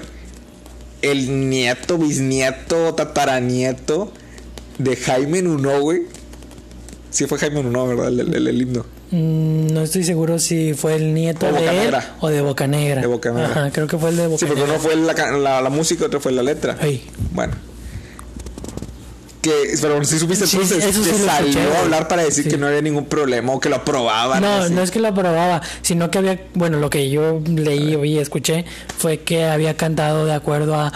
[1.02, 4.12] el nieto, bisnieto, tataranieto
[4.78, 6.02] de Jaime Nuno, güey.
[7.10, 8.08] Sí fue Jaime Nuno, ¿verdad?
[8.08, 8.84] El, el- el himno.
[9.10, 13.00] Mm, No estoy seguro si fue el nieto O de él o de Bocanegra.
[13.00, 13.50] De Bocanegra.
[13.50, 14.56] Ajá, creo que fue el de Sí, Bocanegra.
[14.56, 16.76] porque uno fue la, la, la música otro fue la letra.
[17.32, 17.54] Bueno.
[19.40, 22.42] Que, pero si supiste Sí, entonces eso sí que salió escuché, a hablar para decir
[22.44, 22.50] Sí.
[22.50, 24.42] que no había ningún problema o que lo aprobaban.
[24.42, 24.74] No, así.
[24.74, 28.64] no es que lo aprobaba, sino que había, bueno, lo que yo leí, oí, escuché,
[28.98, 30.92] fue que había cantado de acuerdo a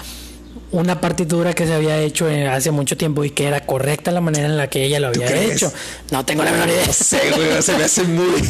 [0.73, 4.21] una partitura que se había hecho eh, hace mucho tiempo y que era correcta la
[4.21, 5.71] manera en la que ella lo había hecho.
[6.11, 6.87] No tengo la menor idea.
[6.87, 8.27] No sé, güey, se me hace muy.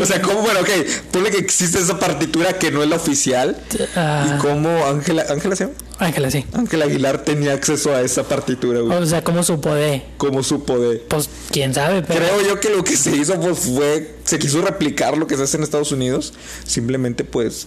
[0.00, 0.42] O sea, ¿cómo?
[0.42, 0.68] Bueno, ok,
[1.10, 3.56] ponle que existe esa partitura que no es la oficial.
[3.94, 4.34] Ah.
[4.34, 5.76] ¿Y cómo Ángela, Ángela se llama?
[5.98, 6.44] Ángela, sí.
[6.52, 8.96] Ángela Aguilar tenía acceso a esa partitura, güey.
[8.98, 10.02] O sea, ¿cómo supo de?
[10.18, 10.98] ¿Cómo supo de.?
[10.98, 12.20] Pues quién sabe, pero.
[12.20, 15.44] Creo yo que lo que se hizo pues, fue, se quiso replicar lo que se
[15.44, 16.34] hace en Estados Unidos.
[16.66, 17.66] Simplemente pues,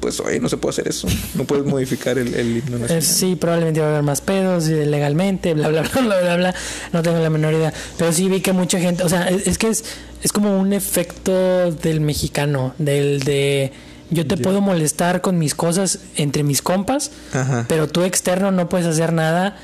[0.00, 1.08] pues oye, no se puede hacer eso.
[1.34, 3.02] No puedes modificar el, el himno Eh, nacional.
[3.02, 6.54] sí, probablemente va a haber más pedos y legalmente, bla, bla, bla, bla, bla, bla.
[6.92, 7.72] No tengo la menor idea.
[7.96, 9.84] Pero sí vi que mucha gente, o sea, es, es que es,
[10.22, 13.72] es como un efecto del mexicano, del de
[14.10, 17.66] yo te puedo molestar con mis cosas entre mis compas, Ajá.
[17.68, 19.58] pero tú externo no puedes hacer nada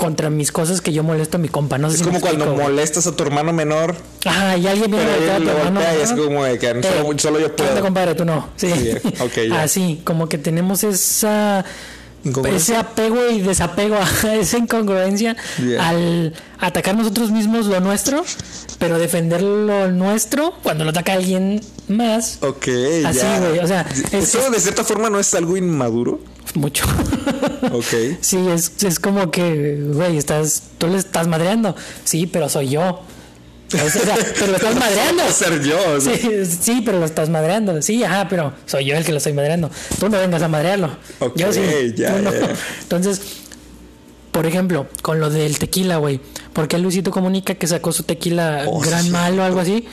[0.00, 1.76] contra mis cosas que yo molesto a mi compa.
[1.76, 5.30] No sé Es si como cuando molestas a tu hermano menor, Ajá, y alguien viene
[5.30, 7.84] a tu hermano y es como de que solo, solo yo ¿qué onda, puedo.
[7.84, 8.14] compadre?
[8.14, 8.48] Tú no.
[8.56, 8.70] Sí.
[8.72, 9.60] Sí, ok, ya.
[9.62, 11.66] Así, como que tenemos esa.
[12.54, 15.88] Ese apego y desapego a esa incongruencia Yeah.
[15.88, 18.24] al atacar nosotros mismos lo nuestro,
[18.78, 22.38] pero defender lo nuestro cuando lo ataca alguien más.
[22.42, 22.68] Ok,
[23.06, 26.20] Así, güey, o sea, es- Eso de cierta forma no es algo inmaduro.
[26.54, 26.84] Mucho.
[27.72, 28.18] Ok.
[28.20, 31.76] sí, es, es como que, güey, estás, tú le estás madreando.
[32.04, 33.02] Sí, pero soy yo.
[33.72, 35.30] O sea, pero lo estás madreando.
[35.30, 35.78] Ser yo.
[35.96, 36.16] o sea.
[36.16, 37.80] Sí, sí, pero lo estás madreando.
[37.82, 39.70] Sí, ajá, pero soy yo el que lo estoy madreando.
[39.98, 40.90] Tú no vengas a madrearlo.
[41.20, 41.60] Ok, yo sí.
[41.96, 42.32] ya, tú no.
[42.32, 42.48] ya.
[42.82, 43.20] Entonces,
[44.32, 46.20] por ejemplo, con lo del tequila, güey.
[46.52, 49.10] ¿Por qué Luisito comunica que sacó su tequila Oh, gran sí.
[49.10, 49.86] mal o algo así?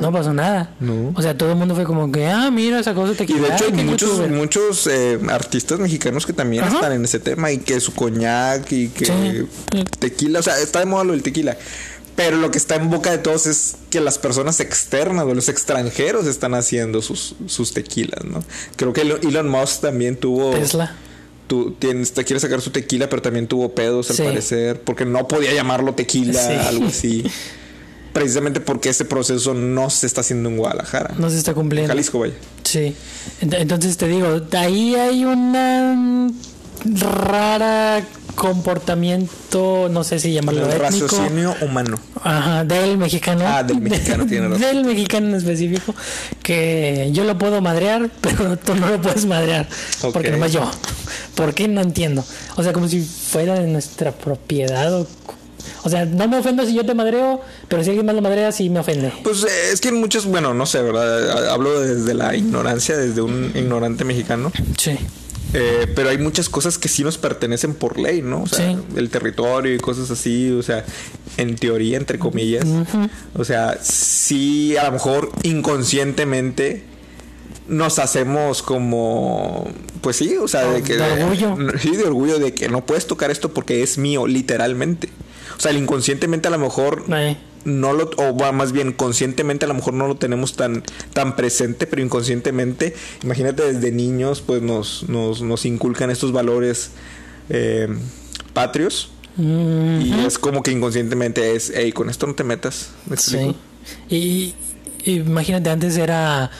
[0.00, 0.74] No pasó nada.
[0.80, 1.12] No.
[1.14, 3.46] O sea, todo el mundo fue como que, ah, mira, sacó su Y tequila.
[3.48, 4.30] de hecho Ay, hay qué muchos, youtuber.
[4.32, 6.74] muchos eh, artistas mexicanos que también Ajá.
[6.74, 9.84] están en ese tema y que su coñac y que Sí.
[10.00, 11.56] tequila, o sea, está de moda lo del tequila.
[12.16, 15.48] Pero lo que está en boca de todos es que las personas externas o los
[15.48, 18.44] extranjeros están haciendo sus, sus tequilas, ¿no?
[18.76, 20.50] Creo que Elon- Musk también tuvo...
[20.52, 20.94] Tesla.
[21.48, 24.22] Tu, tienes, te quiere sacar su tequila, pero también tuvo pedos al Sí.
[24.22, 26.52] parecer, porque no podía llamarlo tequila, Sí.
[26.68, 27.24] algo así.
[28.14, 31.14] precisamente porque ese proceso no se está haciendo en Guadalajara.
[31.18, 31.88] No se está cumpliendo.
[31.88, 32.34] Jalisco, vaya.
[32.62, 32.94] Sí.
[33.42, 36.30] Ent- Entonces te digo, ahí hay una
[37.10, 38.02] rara
[38.34, 41.06] comportamiento, no sé si llamarlo El étnico.
[41.06, 41.98] raciocinio humano.
[42.22, 43.44] Ajá, del mexicano.
[43.46, 44.60] Ah, del mexicano, tiene razón.
[44.60, 45.94] Del mexicano en específico.
[46.42, 49.68] Que yo lo puedo madrear, pero tú no lo puedes madrear.
[50.12, 50.68] Porque nomás yo.
[51.34, 51.68] ¿Por qué?
[51.68, 52.24] No entiendo.
[52.56, 54.92] O sea, como si fuera de nuestra propiedad.
[55.00, 55.06] O,
[55.84, 58.52] o sea, no me ofendo si yo te madreo, pero si alguien más lo madrea,
[58.52, 59.12] sí me ofende.
[59.22, 61.48] Pues eh, es que en muchos, bueno, no sé, ¿verdad?
[61.50, 64.50] Hablo desde la ignorancia, desde un ignorante mexicano.
[64.76, 64.98] Sí.
[65.56, 68.42] Eh, pero hay muchas cosas que sí nos pertenecen por ley, ¿no?
[68.42, 68.76] O sea, Sí.
[68.96, 70.84] el territorio y cosas así, o sea,
[71.36, 72.64] en teoría, entre comillas.
[73.34, 76.82] O sea, sí, a lo mejor inconscientemente
[77.68, 79.66] nos hacemos como,
[80.00, 80.96] pues sí, o sea, de que...
[80.96, 81.56] De orgullo.
[81.80, 85.08] Sí, de orgullo de que no puedes tocar esto porque es mío, literalmente.
[85.56, 89.64] O sea, el inconscientemente a lo mejor Eh, no lo o va, más bien conscientemente
[89.64, 94.62] a lo mejor no lo tenemos tan tan presente pero inconscientemente imagínate desde niños pues
[94.62, 96.90] nos nos, nos inculcan estos valores
[97.48, 97.88] eh,
[98.52, 102.90] patrios mm, y es como que inconscientemente es hey con esto no te metas.
[103.16, 103.54] Sí.
[104.08, 104.54] Y,
[105.04, 106.50] y imagínate, antes era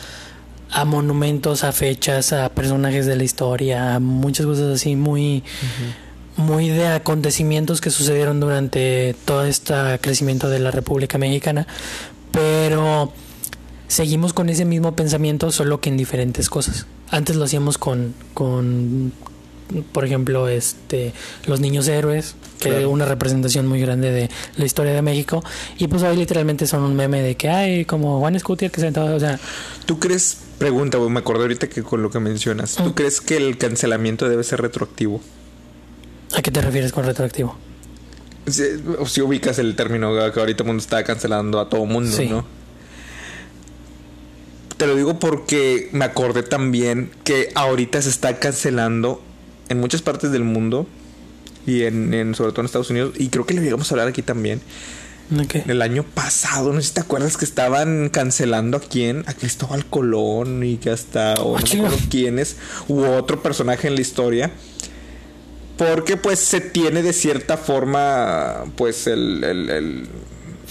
[0.70, 5.42] a monumentos, a fechas, a personajes de la historia, a muchas cosas así muy,
[6.36, 11.66] muy de acontecimientos que sucedieron durante todo este crecimiento de la República Mexicana.
[12.32, 13.12] Pero
[13.88, 16.86] seguimos con ese mismo pensamiento, solo que en diferentes cosas.
[17.10, 19.12] Antes lo hacíamos con, con
[19.92, 21.12] por ejemplo, este,
[21.46, 22.80] los niños héroes, que Claro.
[22.80, 25.42] es una representación muy grande de la historia de México.
[25.78, 28.88] Y pues hoy literalmente son un meme de que hay como Juan Escutia que se
[28.88, 29.38] o sea,
[29.86, 32.92] ¿Tú crees, pregunta, me acordé ahorita que con lo que mencionas, ¿tú Mm.
[32.92, 35.20] crees que el cancelamiento debe ser retroactivo?
[36.36, 37.56] ¿A qué te refieres con retroactivo?
[38.46, 42.28] Si, ubicas el término que ahorita el mundo está cancelando a todo mundo, Sí.
[42.28, 42.44] ¿no?
[44.76, 49.22] Te lo digo porque me acordé también que ahorita se está cancelando
[49.68, 50.86] en muchas partes del mundo
[51.66, 54.08] y en, en- sobre todo en Estados Unidos y creo que le llegamos a hablar
[54.08, 54.60] aquí también.
[55.40, 55.54] Ok.
[55.66, 59.86] El año pasado, no sé si te acuerdas que estaban cancelando a quién, a Cristóbal
[59.86, 61.86] Colón y que hasta o Ah, no me chinga.
[61.88, 62.56] acuerdo quién es,
[62.88, 64.50] u otro personaje en la historia.
[65.76, 70.08] Porque pues se tiene de cierta forma pues el, el, el-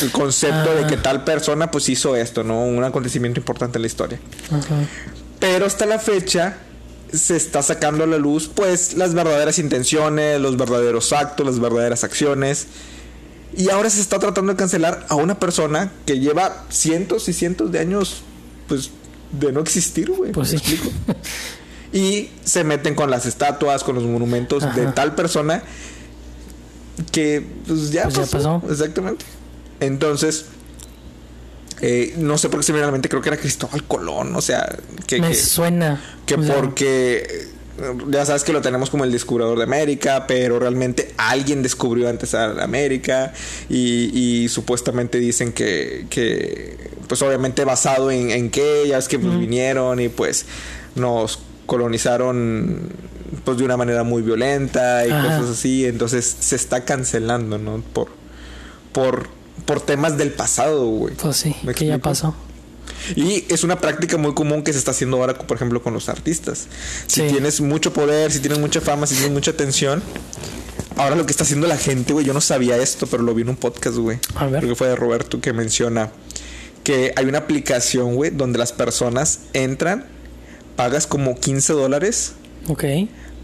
[0.02, 0.88] el concepto de Ah.
[0.88, 2.64] que tal persona pues hizo esto, ¿no?
[2.64, 4.20] Un acontecimiento importante en la historia.
[4.52, 4.76] Ajá.
[5.40, 6.58] Pero hasta la fecha
[7.12, 12.04] se está sacando a la luz pues las verdaderas intenciones, los verdaderos actos, las verdaderas
[12.04, 12.66] acciones.
[13.56, 17.72] Y ahora se está tratando de cancelar a una persona que lleva cientos y cientos
[17.72, 18.24] de años
[18.68, 18.90] pues
[19.32, 20.32] de no existir, güey.
[20.32, 20.74] Pues ¿me sí.
[20.74, 20.92] explico?
[21.94, 25.62] Y se meten con las estatuas, con los monumentos de tal persona
[27.12, 28.60] que pues ya, Pues ya pasó.
[28.62, 28.72] pasó.
[28.72, 29.26] Exactamente.
[29.80, 30.46] Entonces,
[31.82, 33.84] eh, no sé por qué se me viene a la mente, creo que era Cristóbal
[33.84, 34.78] Colón, o sea,
[35.08, 36.02] que, Me que- suena.
[36.26, 37.48] que o sea, porque
[38.10, 42.34] ya sabes que lo tenemos como el descubridor de América, pero realmente alguien descubrió antes
[42.36, 43.34] a América
[43.68, 46.78] y, y supuestamente dicen que, que,
[47.08, 50.46] pues obviamente basado en, en qué, ya es que pues, vinieron y pues
[50.96, 52.90] nos colonizaron
[53.46, 55.38] pues de una manera muy violenta y Ajá.
[55.40, 57.82] cosas así, entonces se está cancelando, ¿no?
[57.94, 58.08] Por,
[58.92, 59.28] por,
[59.66, 61.16] por temas del pasado, güey.
[61.16, 62.36] Pues sí, ¿Me que ya pasó.
[63.16, 66.08] Y es una práctica muy común que se está haciendo ahora, por ejemplo, con los
[66.10, 66.68] artistas.
[67.08, 67.28] Si Sí.
[67.30, 70.02] tienes mucho poder, si tienes mucha fama, si tienes mucha atención.
[70.96, 73.42] Ahora lo que está haciendo la gente, güey, yo no sabía esto, pero lo vi
[73.42, 74.20] en un podcast, güey.
[74.36, 74.60] A ver.
[74.62, 76.12] Creo que fue de Roberto que menciona
[76.84, 80.06] que hay una aplicación, güey, donde las personas entran,
[80.76, 82.34] pagas como 15 dólares
[82.68, 82.84] Ok.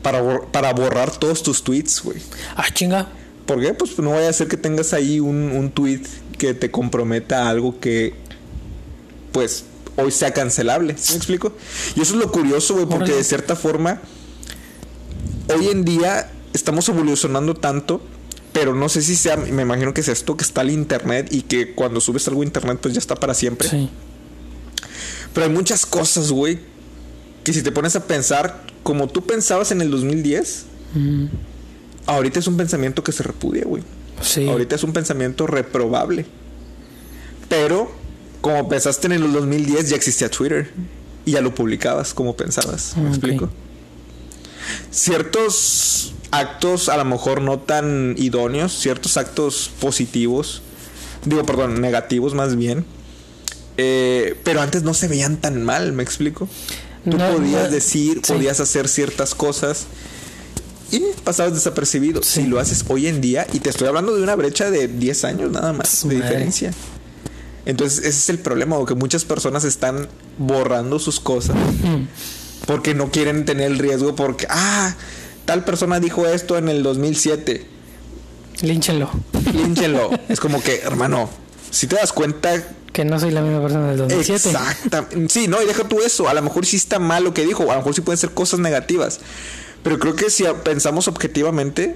[0.02, 2.18] para, bor- para borrar todos tus tweets, güey.
[2.56, 3.08] Ah, chinga.
[3.46, 3.74] ¿Por qué?
[3.74, 6.02] Pues no vaya a ser que tengas ahí un, un tweet
[6.38, 8.14] que te comprometa a algo que,
[9.32, 9.66] pues,
[9.98, 10.96] hoy sea cancelable.
[10.98, 11.54] ¿Sí me explico?
[11.96, 14.02] Y eso es lo curioso, güey, porque de cierta forma,
[15.54, 18.02] hoy en día estamos evolucionando tanto,
[18.54, 21.42] pero no sé si sea, me imagino que es esto, que está el internet y
[21.42, 23.68] que cuando subes algo a internet, pues ya está para siempre.
[23.68, 23.90] Sí.
[25.34, 26.60] Pero hay muchas cosas, güey,
[27.50, 31.26] que si te pones a pensar, como tú pensabas en el 2010, Mm,
[32.08, 33.84] ahorita es un pensamiento que se repudia, güey.
[34.22, 34.48] sí.
[34.48, 36.26] Ahorita es un pensamiento reprobable.
[37.48, 37.92] Pero,
[38.42, 40.72] como pensaste en el 2010, ya existía Twitter.
[41.26, 42.96] Y ya lo publicabas como pensabas.
[42.98, 43.50] ¿Me explico?
[44.92, 50.62] Ciertos actos, a lo mejor no tan idóneos, ciertos actos positivos,
[51.26, 52.86] digo, perdón, negativos más bien.
[53.78, 56.50] eh, pero antes no se veían tan mal, ¿me explico?
[57.06, 58.34] Tú No, podías no, decir, sí.
[58.34, 59.86] podías hacer ciertas cosas
[60.92, 62.22] y pasabas desapercibido.
[62.24, 62.42] Sí.
[62.42, 65.24] Si lo haces hoy en día, y te estoy hablando de una brecha de 10
[65.26, 66.28] años nada más de madre.
[66.28, 66.74] diferencia.
[67.66, 70.08] Entonces, ese es el problema, que muchas personas están
[70.38, 71.56] borrando sus cosas
[72.66, 74.96] porque no quieren tener el riesgo porque, ah,
[75.46, 77.66] tal persona dijo esto en el 2007.
[78.62, 79.10] Línchenlo.
[79.54, 80.10] Línchenlo.
[80.30, 81.30] es como que, hermano,
[81.70, 84.50] si te das cuenta que no soy la misma persona del 2007.
[84.50, 85.30] Exactamente.
[85.30, 86.28] Sí, no, y deja tú eso.
[86.28, 88.32] A lo mejor sí está mal lo que dijo, a lo mejor sí pueden ser
[88.32, 89.20] cosas negativas.
[89.84, 91.96] Pero creo que si pensamos objetivamente,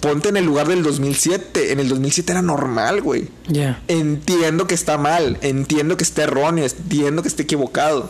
[0.00, 1.72] ponte en el lugar del 2007.
[1.72, 3.28] En el 2007 era normal, güey.
[3.48, 3.82] Ya.
[3.88, 8.08] Entiendo que está mal, entiendo que está erróneo, entiendo que esté equivocado.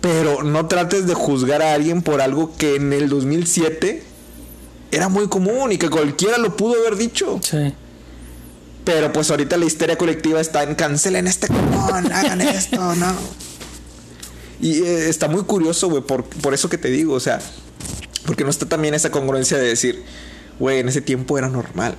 [0.00, 4.04] Pero no trates de juzgar a alguien por algo que en el 2007
[4.90, 7.40] era muy común y que cualquiera lo pudo haber dicho.
[7.42, 7.74] Sí.
[8.88, 13.14] Pero pues ahorita la histeria colectiva está en cancelen este cupón, hagan esto, no.
[14.62, 17.38] Y eh, está muy curioso, güey, por, por eso que te digo, o sea,
[18.24, 20.04] porque no está también esa congruencia de decir,
[20.58, 21.96] güey, en ese tiempo era normal.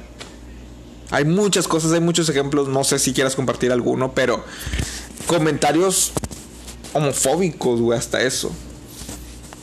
[1.12, 4.44] Hay muchas cosas, hay muchos ejemplos, no sé si quieras compartir alguno, pero
[5.28, 6.12] comentarios
[6.94, 8.52] homofóbicos, güey, hasta eso.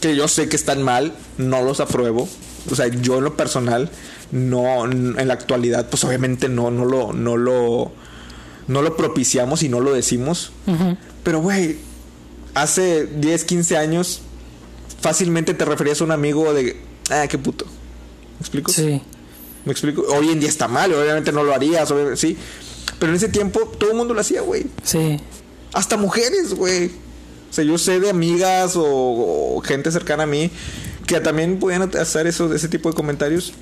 [0.00, 2.28] Que yo sé que están mal, no los apruebo.
[2.70, 3.90] O sea, yo en lo personal,
[4.32, 7.92] no, en la actualidad, pues obviamente no, no lo, no lo,
[8.68, 10.52] no lo propiciamos y no lo decimos.
[11.22, 11.78] Pero, güey,
[12.54, 14.22] hace 10, 15 años,
[15.00, 16.76] fácilmente te referías a un amigo de,
[17.10, 17.64] ah, qué puto.
[17.64, 18.72] ¿Me explico?
[18.72, 19.00] Sí.
[19.64, 20.02] ¿Me explico?
[20.02, 22.36] Hoy en día está mal, obviamente no lo harías, sí.
[22.98, 24.66] Pero en ese tiempo todo el mundo lo hacía, güey.
[24.82, 25.20] Sí.
[25.72, 26.86] Hasta mujeres, güey.
[27.50, 30.50] O sea, yo sé de amigas o, gente cercana a mí
[31.06, 33.52] que también podían hacer eso, ese tipo de comentarios.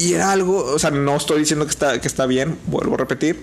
[0.00, 2.98] Y era algo, o sea, no estoy diciendo que está, que está bien, vuelvo a
[2.98, 3.42] repetir.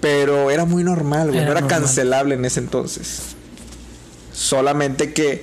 [0.00, 1.44] Pero era muy normal, güey.
[1.44, 3.20] no era cancelable en ese entonces.
[4.32, 5.42] Solamente que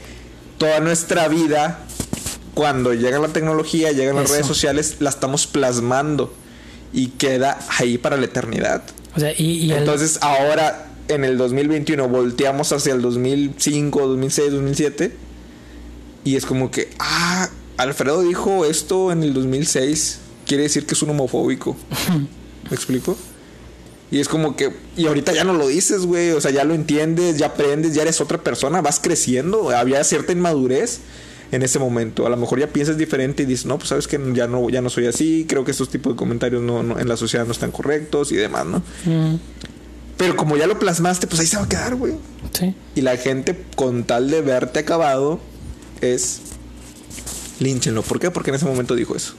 [0.58, 1.80] toda nuestra vida
[2.54, 6.34] cuando llega la tecnología, llegan las redes sociales, la estamos plasmando
[6.92, 8.84] y queda ahí para la eternidad.
[9.16, 15.16] O sea, y, entonces ahora en el 2021 volteamos hacia el 2005, 2006, 2007
[16.24, 21.02] y es como que, ah, Alfredo dijo esto en el 2006, quiere decir que es
[21.02, 21.76] un homofóbico.
[22.70, 23.18] ¿Me explico?
[24.12, 26.76] Y es como que, y ahorita ya no lo dices, güey, o sea, ya lo
[26.76, 31.00] entiendes, ya aprendes, ya eres otra persona, vas creciendo, había cierta inmadurez
[31.52, 32.28] en ese momento.
[32.28, 34.82] A lo mejor ya piensas diferente y dices, no, pues sabes que ya no, ya
[34.82, 37.72] no soy así, creo que estos tipos de comentarios no, en la sociedad no están
[37.72, 38.84] correctos y demás, ¿no?
[39.06, 39.40] Mm.
[40.18, 42.14] Pero como ya lo plasmaste, pues ahí se va a quedar, güey.
[42.52, 42.76] Sí.
[42.94, 45.40] Y la gente, con tal de verte acabado,
[46.02, 46.40] es
[47.64, 48.02] línchenlo.
[48.02, 48.32] ¿Por qué?
[48.32, 49.34] Porque en ese momento dijo eso.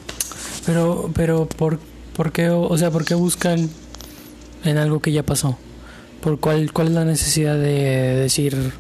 [0.67, 1.79] Pero, pero, ¿por,
[2.17, 3.69] por qué, o sea, por qué buscan
[4.65, 5.59] en algo que ya pasó?
[6.21, 8.73] ¿Por cuál, cuál es la necesidad de decir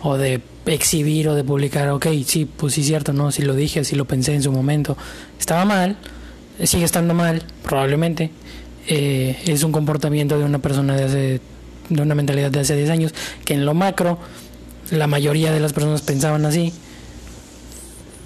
[0.00, 3.54] o de exhibir o de publicar, ok, sí, pues sí es cierto, no, si lo
[3.54, 4.96] dije, si lo pensé en su momento,
[5.38, 5.96] estaba mal,
[6.62, 8.30] sigue estando mal, probablemente,
[8.86, 11.40] eh, es un comportamiento de una persona de hace,
[11.88, 14.18] de una mentalidad de hace 10 años, que en lo macro
[14.90, 16.72] la mayoría de las personas pensaban así,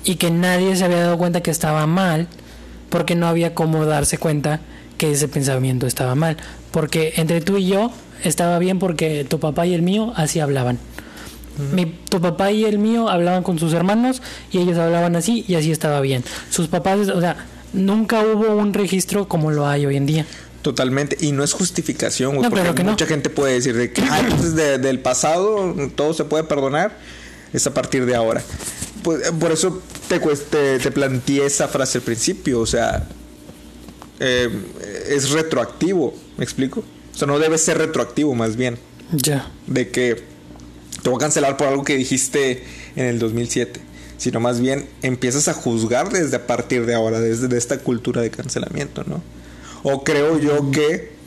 [0.05, 2.29] y que nadie se había dado cuenta que estaba mal,
[2.91, 4.61] porque no había cómo darse cuenta
[4.97, 6.37] que ese pensamiento estaba mal,
[6.71, 7.93] porque entre tú y yo
[8.25, 10.79] estaba bien porque tu papá y el mío así hablaban.
[11.73, 15.57] Mi, tu papá y el mío hablaban con sus hermanos y ellos hablaban así y
[15.57, 16.23] así estaba bien.
[16.51, 20.27] Sus papás, o sea, nunca hubo un registro como lo hay hoy en día.
[20.63, 24.23] Totalmente, y no es justificación, porque mucha gente puede decir de que ah,
[24.79, 26.97] del pasado todo se puede perdonar,
[27.53, 28.43] es a partir de ahora.
[29.03, 33.09] Pues, eh, por eso te, te, te planteé esa frase al principio, o sea,
[34.21, 34.49] eh,
[35.09, 36.81] es retroactivo, ¿me explico?
[36.81, 38.79] O sea, no debe ser retroactivo más bien.
[39.13, 39.51] Ya.
[39.67, 40.23] De que
[41.03, 42.65] te voy a cancelar por algo que dijiste
[42.97, 43.81] en el 2007,
[44.17, 48.31] sino más bien empiezas a juzgar desde a partir de ahora, desde esta cultura de
[48.31, 49.23] cancelamiento, ¿no?
[49.85, 51.18] O creo yo que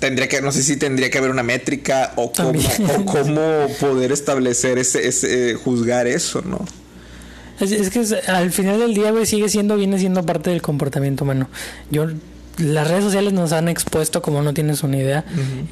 [0.00, 2.58] tendría que, no sé si tendría que haber una métrica o cómo,
[2.98, 6.64] o cómo poder establecer ese, ese, juzgar eso, ¿no?
[7.60, 11.50] Es, que al final del día, sigue siendo, viene siendo parte del comportamiento humano.
[11.90, 12.06] Yo
[12.56, 15.24] las redes sociales nos han expuesto como no tienes una idea.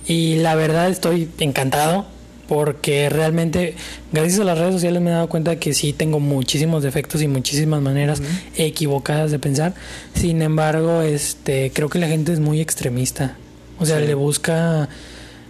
[0.06, 2.06] Y la verdad estoy encantado
[2.46, 3.74] porque realmente
[4.12, 7.28] gracias a las redes sociales me he dado cuenta que sí tengo muchísimos defectos y
[7.28, 8.20] muchísimas maneras
[8.56, 9.74] equivocadas de pensar.
[10.14, 13.36] Sin embargo, este creo que la gente es muy extremista.
[13.78, 14.88] O sea, le busca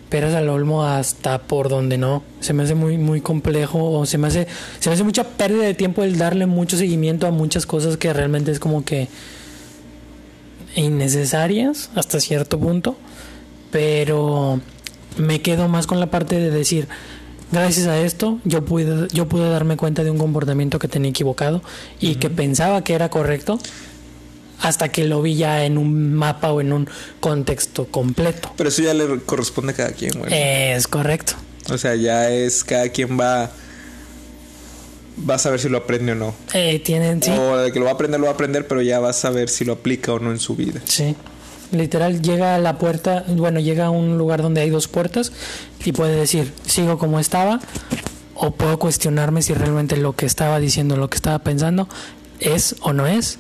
[0.09, 2.23] peras al olmo hasta por donde no.
[2.41, 4.47] Se me hace muy muy complejo o se me hace
[4.81, 8.13] se me hace mucha pérdida de tiempo el darle mucho seguimiento a muchas cosas que
[8.13, 9.09] realmente es como que
[10.75, 12.97] innecesarias hasta cierto punto,
[13.71, 14.61] pero
[15.17, 16.89] me quedo más con la parte de decir,
[17.51, 21.63] gracias a esto yo pude, yo pude darme cuenta de un comportamiento que tenía equivocado
[22.01, 23.59] y que pensaba que era correcto
[24.61, 26.89] hasta que lo vi ya en un mapa o en un
[27.21, 28.53] contexto completo.
[28.57, 30.33] Pero eso ya le corresponde a cada quien, güey.
[30.33, 31.35] Es correcto.
[31.71, 33.51] O sea, ya es cada quien va
[35.29, 36.35] va a saber si lo aprende o no.
[36.55, 37.31] Eh, tienen, sí.
[37.31, 39.15] O de que lo va a aprender, lo va a aprender, pero ya va a
[39.15, 40.81] saber si lo aplica o no en su vida.
[40.85, 41.17] Sí.
[41.73, 45.33] Literal, llega a la puerta, bueno, llega a un lugar donde hay dos puertas
[45.85, 47.61] y puede decir, sigo como estaba,
[48.35, 51.89] o puedo cuestionarme si realmente lo que estaba diciendo, lo que estaba pensando,
[52.41, 53.39] es o no es.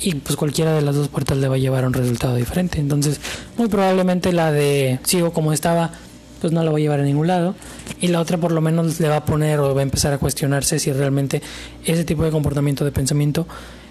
[0.00, 2.80] Y pues cualquiera de las dos puertas le va a llevar a un resultado diferente.
[2.80, 3.20] Entonces,
[3.56, 5.92] muy probablemente la de sigo como estaba,
[6.40, 7.54] pues no la va a llevar a ningún lado.
[8.00, 10.18] Y la otra por lo menos le va a poner o va a empezar a
[10.18, 11.42] cuestionarse si realmente
[11.84, 13.46] ese tipo de comportamiento de pensamiento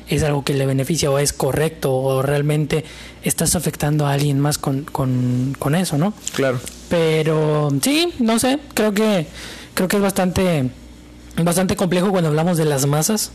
[0.08, 2.84] es algo que le beneficia o es correcto o realmente
[3.24, 6.14] estás afectando a alguien más con, con, con eso, ¿no?
[6.36, 6.60] Claro.
[6.90, 9.28] Pero sí, no sé, creo que
[9.74, 10.70] creo que es bastante
[11.42, 13.32] bastante complejo cuando hablamos de las masas.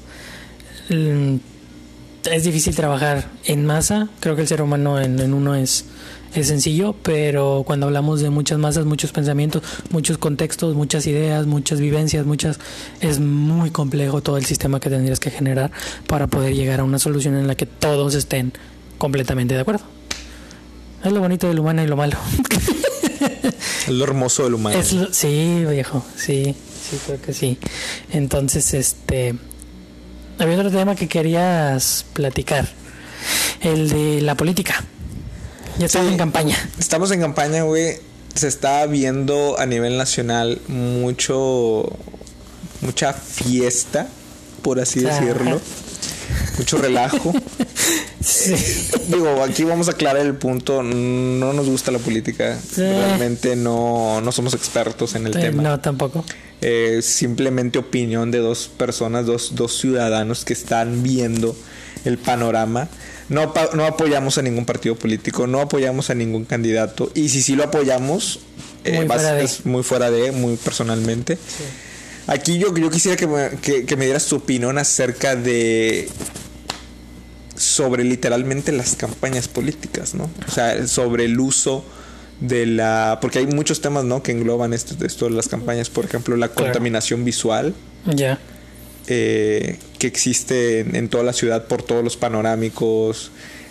[2.24, 5.84] Es difícil trabajar en masa, creo que el ser humano en, en uno es,
[6.34, 11.80] es sencillo, pero cuando hablamos de muchas masas, muchos pensamientos, muchos contextos, muchas ideas, muchas
[11.80, 12.58] vivencias, muchas
[13.00, 15.70] es muy complejo todo el sistema que tendrías que generar
[16.06, 18.52] para poder llegar a una solución en la que todos estén
[18.98, 19.84] completamente de acuerdo.
[21.04, 22.16] Es lo bonito del humano y lo malo.
[23.86, 24.76] Es lo hermoso del humano.
[24.78, 26.54] Es lo- sí, viejo, sí,
[26.90, 27.58] sí, creo que sí.
[28.10, 29.36] Entonces, este,
[30.38, 32.68] había otro tema que querías platicar,
[33.60, 34.84] el de la política.
[35.78, 36.12] Ya estamos Sí.
[36.14, 36.56] en campaña.
[36.78, 37.96] Estamos en campaña, güey.
[38.34, 41.90] Se está viendo a nivel nacional mucho.
[42.80, 44.06] mucha fiesta,
[44.62, 45.60] por así decirlo.
[46.58, 47.32] Mucho relajo.
[48.20, 48.52] Sí.
[49.08, 50.82] Digo, aquí vamos a aclarar el punto.
[50.82, 52.58] No nos gusta la política.
[52.60, 52.82] Sí.
[52.82, 55.62] Realmente no, no somos expertos en el Eh, tema.
[55.62, 56.24] No, tampoco.
[56.60, 61.56] Eh, simplemente opinión de dos personas, dos, dos ciudadanos que están viendo
[62.04, 62.88] el panorama.
[63.28, 67.10] No, no apoyamos a ningún partido político, no apoyamos a ningún candidato.
[67.14, 68.40] Y si sí lo apoyamos,
[68.84, 71.38] eh, Muy fuera es muy fuera de, muy personalmente.
[72.26, 76.08] Aquí yo, yo quisiera que me, que- que me dieras tu opinión acerca de
[77.56, 80.30] sobre literalmente las campañas políticas, ¿no?
[80.46, 81.84] O sea, sobre el uso
[82.40, 83.18] de la...
[83.20, 84.22] Porque hay muchos temas, ¿no?
[84.22, 85.90] Que engloban esto, esto de las campañas.
[85.90, 86.66] Por ejemplo, la Claro.
[86.72, 87.74] contaminación visual
[88.06, 88.38] Ya.
[89.08, 93.30] eh, que existe en, en toda la ciudad por todos los panorámicos,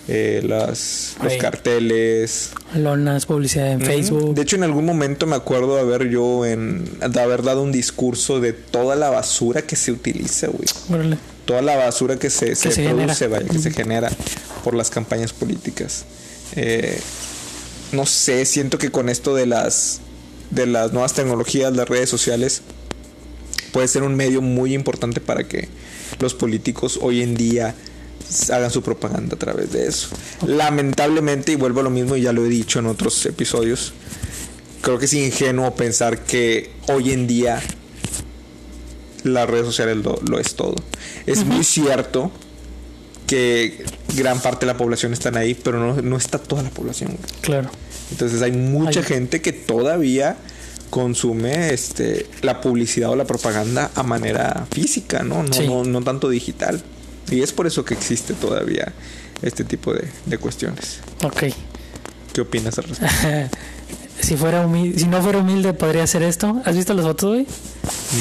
[0.09, 2.51] eh, las, los carteles.
[2.75, 3.81] Lonas, publicidad en.
[3.81, 4.33] Facebook.
[4.35, 7.71] De hecho, en algún momento me acuerdo de haber yo en, de haber dado un
[7.71, 10.67] discurso de toda la basura que se utiliza, güey.
[10.89, 11.17] Órale.
[11.45, 13.39] Toda la basura que se, se se produce, genera.
[13.39, 14.09] vaya, que se genera
[14.63, 16.03] por las campañas políticas.
[16.55, 16.99] Eh,
[17.91, 20.01] no sé, siento que con esto de las
[20.49, 22.61] de las nuevas tecnologías, las redes sociales,
[23.71, 25.67] puede ser un medio muy importante para que
[26.19, 27.75] los políticos hoy en día
[28.51, 30.09] hagan su propaganda a través de eso.
[30.45, 33.93] Lamentablemente, y vuelvo a lo mismo, y ya lo he dicho en otros episodios,
[34.81, 37.61] creo que es ingenuo pensar que hoy en día
[39.23, 40.75] las redes sociales lo, lo es todo.
[41.25, 42.31] Es muy cierto
[43.27, 47.11] que gran parte de la población están ahí, pero no, no está toda la población.
[47.11, 47.41] güey.
[47.41, 47.69] Claro.
[48.11, 50.37] Entonces hay mucha Hay- gente que todavía
[50.89, 55.43] consume este la publicidad o la propaganda a manera física, ¿no?
[55.43, 55.67] No, Sí.
[55.67, 56.81] no, no tanto digital.
[57.29, 58.93] Y es por eso que existe todavía
[59.41, 60.99] este tipo de, de cuestiones.
[61.23, 61.43] Ok.
[62.33, 63.57] ¿Qué opinas al respecto?
[64.27, 66.61] si fuera humilde, si no fuera humilde podría hacer esto.
[66.65, 67.47] ¿Has visto las fotos, güey?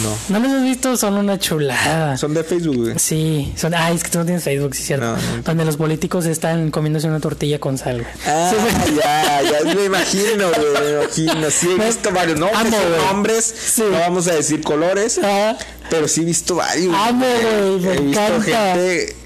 [0.03, 0.39] No.
[0.39, 2.17] No las has visto, son una chulada.
[2.17, 2.99] Son de Facebook, güey.
[2.99, 5.05] Sí, son, ay, es que tú no tienes Facebook, sí, cierto.
[5.07, 5.43] No, no.
[5.45, 8.15] Donde los políticos están comiéndose una tortilla con sal, güey.
[8.27, 8.53] Ah,
[8.87, 11.51] Sí, ya, ya me imagino, güey, me imagino.
[11.51, 13.83] Sí, he visto varios nombres, Amo, son nombres, Sí.
[13.91, 15.57] no vamos a decir colores, Ah,
[15.91, 16.95] pero sí he visto varios.
[16.95, 19.17] Amo, güey, me He visto gente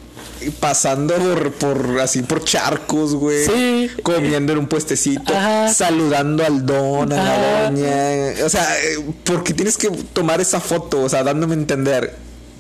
[0.59, 3.45] pasando por, por así por charcos, güey.
[3.47, 3.91] Sí.
[4.03, 5.73] Comiendo en un puestecito, Ajá.
[5.73, 8.45] saludando al don, a la doña.
[8.45, 12.15] O sea, eh, porque tienes que tomar esa foto, o sea, dándome a entender.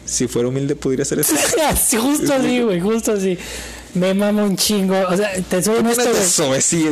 [0.05, 1.35] Si fuera humilde, podría hacer eso.
[1.81, 3.39] sí, justo así, güey, justo así.
[3.95, 4.97] Me mamo un chingo.
[5.09, 6.53] O sea, te soy ¿Qué honesto, eso?
[6.61, 6.89] Sí,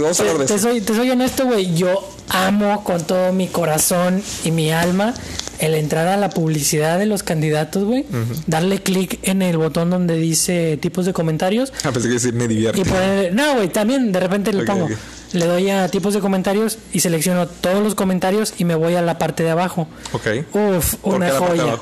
[0.00, 0.68] vamos a hablar de Te, eso.
[0.68, 1.74] soy, te soy honesto, güey.
[1.74, 5.14] Yo amo con todo mi corazón y mi alma
[5.58, 8.04] el entrar a la publicidad de los candidatos, güey.
[8.46, 11.72] Darle clic en el botón donde dice tipos de comentarios.
[11.84, 12.80] Ah, pensé que sí me divierte.
[12.80, 14.88] Y poner, no, güey, también de repente le Ok, pongo.
[15.32, 19.02] Le doy a tipos de comentarios y selecciono todos los comentarios y me voy a
[19.02, 19.86] la parte de abajo.
[20.12, 20.26] Ok.
[20.52, 21.76] Uf, ¿Por una qué joya.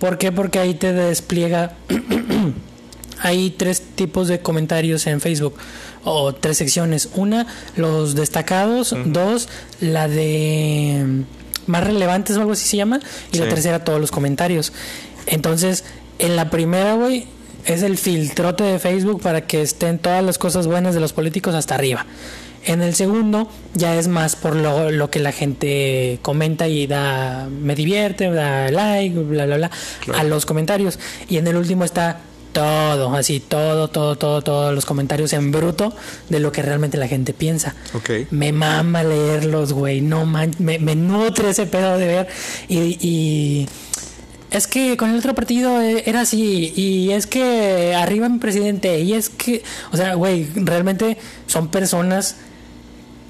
[0.00, 0.32] ¿Por qué?
[0.32, 1.74] Porque ahí te despliega.
[3.22, 5.54] Hay tres tipos de comentarios en Facebook
[6.04, 7.10] o tres secciones.
[7.14, 7.46] Una,
[7.76, 8.94] los destacados.
[9.04, 9.48] Dos,
[9.80, 13.00] la de mm, más relevantes o algo así se llama.
[13.32, 14.72] Y la tercera, todos los comentarios.
[15.26, 15.84] Entonces,
[16.18, 17.26] en la primera, güey,
[17.66, 21.54] es el filtrote de Facebook para que estén todas las cosas buenas de los políticos
[21.54, 22.06] hasta arriba.
[22.64, 27.48] En el segundo ya es más por lo, lo que la gente comenta y da,
[27.48, 29.70] me divierte, da like, bla, bla, bla,
[30.14, 30.98] a los comentarios.
[31.28, 32.20] Y en el último está
[32.52, 35.94] todo, así, todo, todo, todo, todos los comentarios en bruto
[36.28, 37.74] de lo que realmente la gente piensa.
[37.94, 38.10] Ok.
[38.30, 42.28] Me mama leerlos, güey, no man, me, me nutre ese pedo de ver
[42.68, 43.68] y, y
[44.50, 49.00] es que con el otro partido eh, era así y es que arriba mi presidente
[49.00, 52.36] y es que, o sea, güey, realmente son personas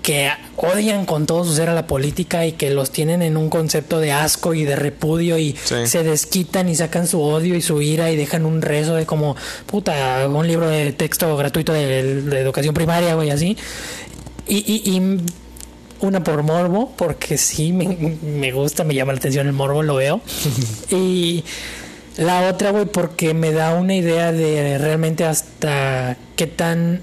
[0.03, 3.51] que odian con todo su ser a la política y que los tienen en un
[3.51, 5.87] concepto de asco y de repudio y Sí.
[5.87, 9.37] se desquitan y sacan su odio y su ira y dejan un rezo de como,
[9.67, 13.57] puta, un libro de texto gratuito de, de educación primaria, güey, así.
[14.49, 15.21] Y, y, y
[16.01, 19.97] una por morbo, porque sí, me, me gusta, me llama la atención el morbo, lo
[19.97, 20.21] veo.
[20.91, 21.45] y
[22.17, 27.03] la otra, güey, porque me da una idea de realmente hasta qué tan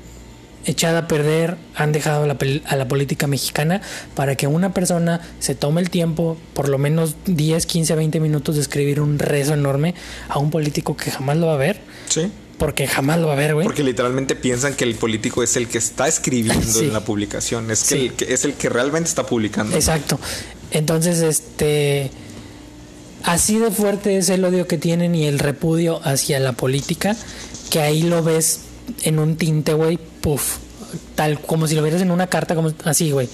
[0.68, 3.82] echada a perder han dejado a la, pel- a la política mexicana
[4.16, 8.56] para que una persona se tome el tiempo, por lo menos 10, 15, 20 minutos
[8.56, 9.96] de escribir un rezo enorme
[10.30, 12.30] a un político que jamás lo va a ver, Sí.
[12.60, 13.66] porque jamás lo va a ver, güey.
[13.66, 16.86] Porque literalmente piensan que el político es el que está escribiendo Sí.
[16.86, 17.72] en la publicación.
[17.72, 18.02] Es que, Sí.
[18.08, 19.76] el que es el que realmente está publicando.
[19.76, 20.20] Exacto.
[20.72, 22.12] Entonces, este.
[23.24, 27.16] Así de fuerte es el odio que tienen y el repudio hacia la política,
[27.70, 28.62] que ahí lo ves
[29.04, 30.58] en un tinte, güey, puf.
[31.16, 33.28] Tal como si lo vieras en una carta, como así, güey.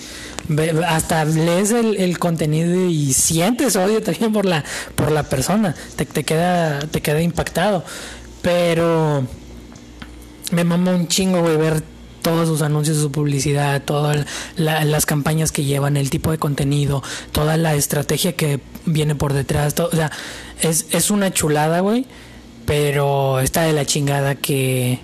[0.88, 4.64] Hasta lees el, contenido y sientes odio también por la,
[4.96, 5.76] por la persona.
[5.96, 7.84] Te, te queda, te queda impactado.
[8.42, 9.26] Pero
[10.52, 11.84] me mama un chingo, güey, ver
[12.22, 14.26] todos sus anuncios, su publicidad, todas
[14.56, 19.34] la- las campañas que llevan, el tipo de contenido, toda la estrategia que viene por
[19.34, 19.76] detrás.
[19.80, 20.12] o sea,
[20.62, 22.06] es, es una chulada, güey,
[22.66, 25.00] pero está de la chingada que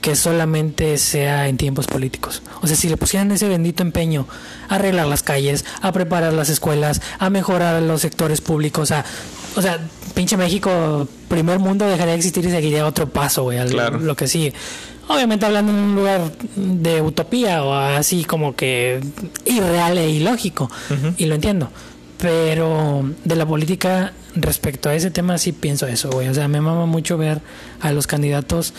[0.00, 2.42] que solamente sea en tiempos políticos.
[2.62, 4.26] O sea, si le pusieran ese bendito empeño
[4.68, 9.04] a arreglar las calles, a preparar las escuelas, a mejorar los sectores públicos, a,
[9.56, 9.78] o sea,
[10.14, 13.98] pinche México, primer mundo dejaría de existir y seguiría otro paso, güey, Claro.
[13.98, 14.52] lo que sigue.
[15.08, 19.00] Obviamente hablando en un lugar de utopía o así como que
[19.44, 20.68] irreal e ilógico,
[21.16, 21.68] y lo entiendo.
[22.18, 26.28] Pero de la política respecto a ese tema sí pienso eso, güey.
[26.28, 27.40] O sea, me mama mucho ver
[27.80, 28.72] a los candidatos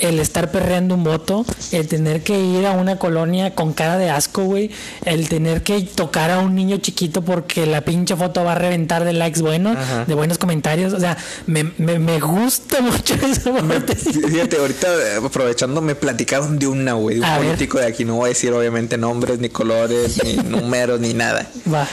[0.00, 4.10] el estar perreando un voto, el tener que ir a una colonia con cara de
[4.10, 4.70] asco, güey,
[5.04, 9.04] el tener que tocar a un niño chiquito porque la pinche foto va a reventar
[9.04, 10.04] de likes buenos, Ajá.
[10.06, 13.94] de buenos comentarios, o sea, me, me, me gusta mucho esa parte.
[13.96, 17.46] Fíjate, ahorita eh, aprovechando, me platicaron de una, güey, de un A ver.
[17.48, 18.04] político de aquí.
[18.04, 21.46] No voy a decir, obviamente, nombres, ni colores, ni números, ni nada.
[21.72, 21.86] Va,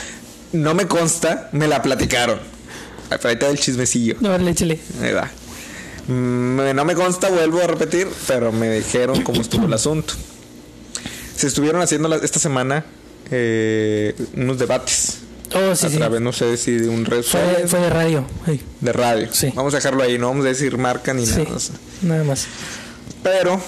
[0.52, 2.38] No me consta, me la platicaron.
[3.10, 4.16] Ahorita del chismecillo.
[4.20, 4.78] no, échale.
[5.02, 5.30] Ahí va.
[6.08, 10.14] Mm, no me consta, vuelvo a repetir, pero me dijeron cómo estuvo el asunto.
[11.36, 12.84] Se estuvieron haciendo la- esta semana
[13.30, 15.18] eh, unos debates
[15.54, 15.96] Oh, sí, a sí.
[15.96, 18.60] través, no sé si de un red Fue, fue de radio, sí.
[18.80, 19.28] de radio.
[19.32, 19.50] Sí.
[19.54, 21.58] Vamos a dejarlo ahí, no vamos a decir marca ni nada.
[21.58, 21.74] sea.
[22.02, 22.46] nada más.
[23.22, 23.60] Pero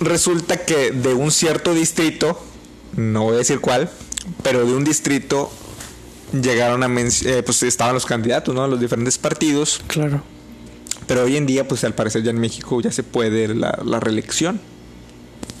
[0.00, 2.40] resulta que de un cierto distrito,
[2.96, 3.90] no voy a decir cuál,
[4.42, 5.50] pero de un distrito
[6.32, 8.66] llegaron a mencionar, pues estaban los candidatos, ¿no?
[8.68, 9.80] Los diferentes partidos.
[9.88, 10.22] Claro.
[11.10, 13.98] Pero hoy en día, pues al parecer ya en México ya se puede la, la
[13.98, 14.60] reelección.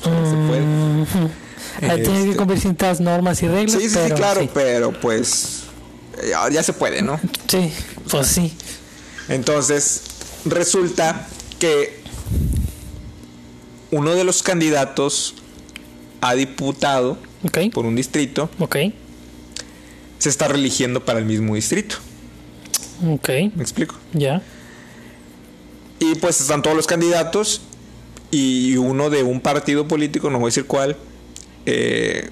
[0.04, 1.90] Ya se puede.
[1.90, 3.72] Ahí Tiene que Este- cumplir ciertas normas y reglas.
[3.82, 4.50] Sí, sí, sí, claro, sí.
[4.54, 5.64] pero pues
[6.30, 7.18] ya, ya se puede, ¿no?
[7.48, 7.72] Sí,
[8.08, 8.52] pues sí.
[9.28, 10.02] Entonces,
[10.44, 11.26] resulta
[11.58, 11.98] que
[13.90, 15.34] uno de los candidatos
[16.20, 17.18] a diputado
[17.74, 18.48] por un distrito
[20.20, 21.96] se está religiendo para el mismo distrito.
[23.04, 23.96] ok, ¿Me explico?
[24.12, 24.40] ya.
[26.00, 27.60] Y pues están todos los candidatos
[28.30, 30.96] y uno de un partido político, no voy a decir cuál,
[31.66, 32.30] eh,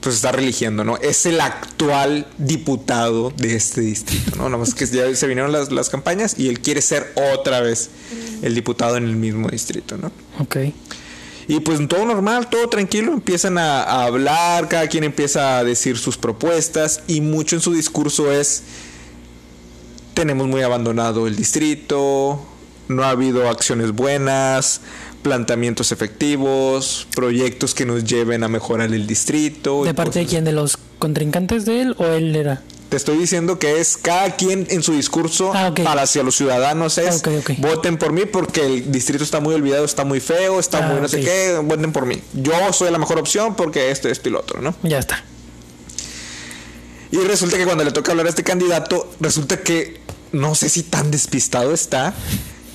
[0.00, 0.96] pues está religiendo, ¿no?
[0.98, 4.44] Es el actual diputado de este distrito, ¿no?
[4.44, 7.90] Nada más que ya se vinieron las, las campañas y él quiere ser otra vez
[8.42, 10.10] el diputado en el mismo distrito, ¿no?
[10.38, 10.56] Ok,
[11.48, 15.96] Y pues todo normal, todo tranquilo, empiezan a, a hablar, cada quien empieza a decir
[15.96, 18.62] sus propuestas y mucho en su discurso es,
[20.14, 22.46] tenemos muy abandonado el distrito,
[22.90, 24.80] no ha habido acciones buenas,
[25.22, 29.84] planteamientos efectivos, proyectos que nos lleven a mejorar el distrito.
[29.84, 30.44] ¿De parte de quién?
[30.44, 32.62] ¿De los contrincantes de él o él era?
[32.88, 36.98] Te estoy diciendo que es cada quien en su discurso Ah, para hacia los ciudadanos
[36.98, 37.22] es
[37.58, 41.00] voten por mí porque el distrito está muy olvidado, está muy feo, está Ah, muy
[41.00, 42.20] no sé qué, voten por mí.
[42.34, 44.74] Yo soy la mejor opción porque esto, esto y lo otro, ¿no?
[44.82, 45.22] Ya está.
[47.12, 50.00] Y resulta que cuando le toca hablar a este candidato, resulta que
[50.32, 52.12] no sé si tan despistado está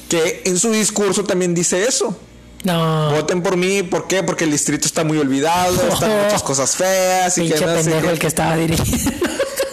[0.09, 2.17] que en su discurso también dice eso.
[2.63, 3.11] No.
[3.11, 4.23] Voten por mí, ¿por qué?
[4.23, 6.23] Porque el distrito está muy olvidado, están Oh.
[6.23, 9.11] muchas cosas feas y que no pendejo el que estaba dirigiendo.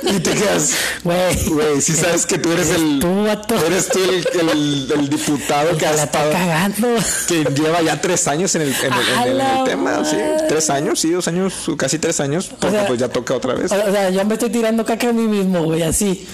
[0.05, 0.73] Y te quedas,
[1.05, 1.49] Güey.
[1.49, 2.99] güey, si sabes que tú eres el...
[3.01, 3.55] Tú, vato.
[3.65, 6.33] Eres tú el, el- el diputado que ha estado...
[6.33, 6.89] cagando.
[7.29, 10.17] Que lleva ya tres años en el, en el- en el- el tema, sí.
[10.49, 13.73] Tres años, sí, dos años, casi tres años, porque sea, pues ya toca otra vez.
[13.73, 16.27] O sea, yo me estoy tirando caca a mí mismo, güey, así.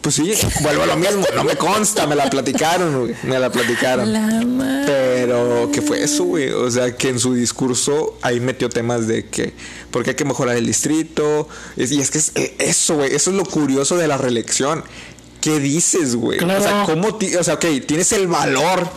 [0.00, 0.32] Pues sí,
[0.62, 4.10] vuelvo a lo mismo, no me consta, me la platicaron, güey, me la platicaron.
[4.10, 4.82] La.
[4.86, 6.48] Pero, ¿qué fue eso, güey?
[6.50, 9.52] O sea, que en su discurso ahí metió temas de que,
[9.90, 11.48] porque hay que mejorar el distrito.
[11.76, 14.84] Y es que es eh, eso, güey, eso es lo curioso de la reelección.
[15.42, 16.38] ¿Qué dices, güey?
[16.38, 16.86] O sea, Claro.
[16.86, 18.88] ¿cómo, ti- o sea, ok, tienes el valor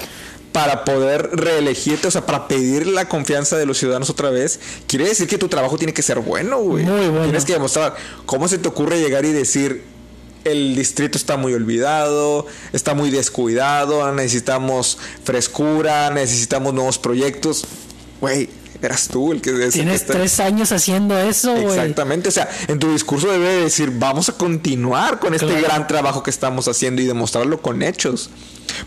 [0.54, 5.06] para poder reelegirte, o sea, para pedir la confianza de los ciudadanos otra vez, quiere
[5.06, 6.86] decir que tu trabajo tiene que ser bueno, güey.
[6.86, 7.24] Muy bueno.
[7.24, 7.96] Tienes que demostrar.
[8.26, 9.84] ¿Cómo se te ocurre llegar y decir,
[10.44, 17.66] el distrito está muy olvidado, está muy descuidado, necesitamos frescura, necesitamos nuevos proyectos?
[18.22, 18.50] Güey,
[18.82, 19.52] eras tú el que...
[19.70, 21.66] Tienes tres años haciendo eso, güey.
[21.78, 25.62] Exactamente, o sea, en tu discurso debe de decir, vamos a continuar con este Claro.
[25.64, 28.30] gran trabajo que estamos haciendo y demostrarlo con hechos.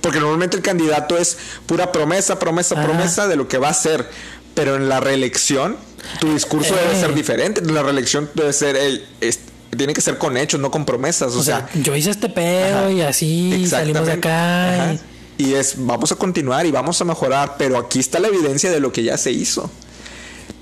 [0.00, 1.36] Porque normalmente el candidato es
[1.66, 2.84] pura promesa, promesa, Ajá.
[2.84, 4.08] promesa de lo que va a hacer.
[4.54, 5.76] Pero en la reelección,
[6.18, 7.00] tu discurso debe Eh.
[7.00, 7.60] ser diferente.
[7.60, 9.40] En la reelección debe ser, "Ey, es-
[9.76, 11.34] tiene que ser con hechos, no con promesas.
[11.34, 12.90] O, O sea, yo hice este pedo Ajá.
[12.92, 14.74] y así salimos de acá.
[14.84, 14.92] Ajá.
[14.94, 15.00] y-
[15.38, 18.80] Y es, vamos a continuar y vamos a mejorar, pero aquí está la evidencia de
[18.80, 19.70] lo que ya se hizo.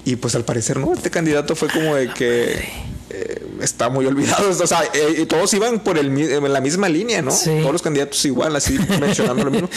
[0.04, 2.68] Y pues al parecer no, este candidato fue como de que
[3.10, 4.50] eh, está muy olvidado.
[4.50, 7.30] O sea, eh, y todos iban por el, en la misma línea, ¿no?
[7.30, 7.50] Sí.
[7.60, 9.70] Todos los candidatos igual, así mencionando lo mismo.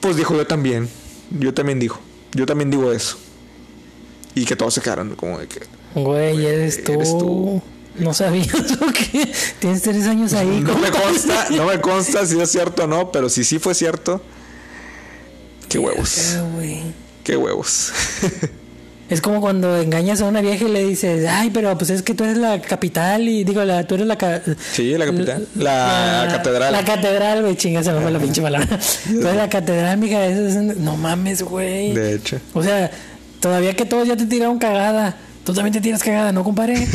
[0.00, 0.88] Pues dijo yo también,
[1.30, 1.98] yo también dijo,
[2.32, 3.16] yo también digo eso.
[4.34, 5.60] Y que todos se quedaron como de que...
[5.94, 6.92] Güey, eres tú.
[6.92, 7.62] eres tú.
[7.98, 8.48] No sabías
[8.80, 9.30] o qué.
[9.58, 10.60] Tienes tres años ahí.
[10.60, 13.74] No me consta, no me consta si es cierto o no, pero si sí fue
[13.74, 14.22] cierto,
[15.68, 16.36] qué huevos.
[17.24, 17.92] Qué huevos.
[19.10, 22.12] Es como cuando engañas a una vieja y le dices, ay, pero pues es que
[22.12, 24.42] tú eres la capital y digo, la, tú eres la...
[24.72, 25.48] Sí, la capital.
[25.54, 26.72] La catedral.
[26.72, 28.68] La catedral, güey, chinga, se me fue la pinche palabra.
[29.06, 31.94] tú eres la catedral, mija, eso es- no mames, güey.
[31.94, 32.38] De hecho.
[32.52, 32.90] O sea,
[33.40, 35.16] todavía que todos ya te tiraron cagada.
[35.48, 36.74] Tú también te tiras cagada, ¿no, compadre?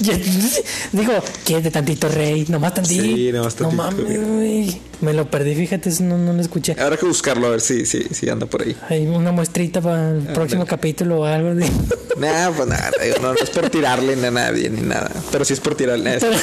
[0.92, 1.12] Digo,
[1.44, 2.44] quédate tantito, rey.
[2.48, 3.00] Nomás tantito.
[3.00, 4.80] Sí, nomás No tantito, mames, güey.
[5.02, 6.74] Me lo perdí, fíjate, no, no lo escuché.
[6.80, 8.74] Habrá que buscarlo a ver si sí, sí, anda por ahí.
[8.88, 11.54] Hay una muestrita para el próximo capítulo o algo.
[11.54, 11.70] de-
[12.18, 12.90] Nah, pues nada,
[13.22, 15.08] no, no es por tirarle a nadie ni nada.
[15.30, 16.18] Pero sí es por tirarle.
[16.18, 16.36] Pero,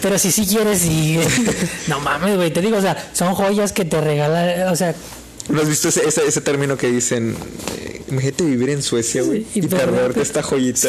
[0.00, 1.18] pero si sí quieres, sí.
[1.88, 2.50] No mames, güey.
[2.50, 4.68] Te digo, o sea, son joyas que te regalan.
[4.68, 4.94] O sea,
[5.48, 7.34] ¿No has visto ese, ese, ese término que dicen?
[7.78, 9.40] eh, imagínate vivir en Suecia, güey.
[9.52, 10.88] Sí, y y, perderte esta joyita.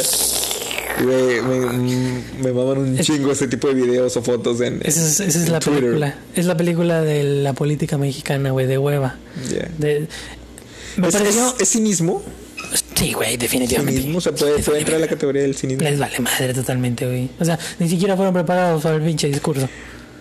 [1.04, 4.80] Güey, me, me maman un chingo ese tipo de videos o fotos en.
[4.84, 5.82] esa es, esa es en la Twitter.
[5.84, 6.16] película.
[6.36, 9.16] Es la película de la política mexicana, güey, de hueva.
[9.50, 9.70] Yeah.
[9.80, 10.08] De,
[10.98, 11.48] me ¿Es, pareció.
[11.56, 12.22] es, es cinismo?
[12.96, 14.02] Sí, güey, definitivamente.
[14.02, 14.20] ¿Cinismo?
[14.20, 15.84] O sea, puede, puede entrar a la categoría del cinismo.
[15.84, 17.30] Les vale madre totalmente, güey.
[17.40, 19.68] O sea, ni siquiera fueron preparados para el pinche discurso.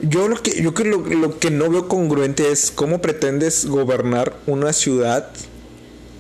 [0.02, 4.36] Yo lo que yo creo lo, lo que no veo congruente es cómo pretendes gobernar
[4.46, 5.30] una ciudad.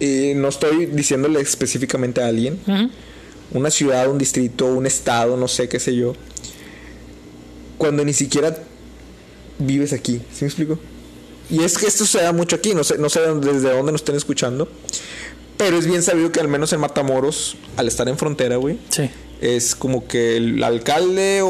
[0.00, 2.58] Y no estoy diciéndole específicamente a alguien.
[3.52, 6.14] Una ciudad, un distrito, un estado, no sé qué sé yo.
[7.78, 8.56] Cuando ni siquiera
[9.58, 10.20] vives aquí.
[10.32, 10.78] ¿Sí me explico?
[11.50, 12.74] Y es que esto se da mucho aquí.
[12.74, 14.68] No sé, no sé desde dónde nos estén escuchando.
[15.56, 19.08] Pero es bien sabido que al menos en Matamoros, al estar en frontera, güey, Sí.
[19.42, 21.48] Es como que el alcalde o,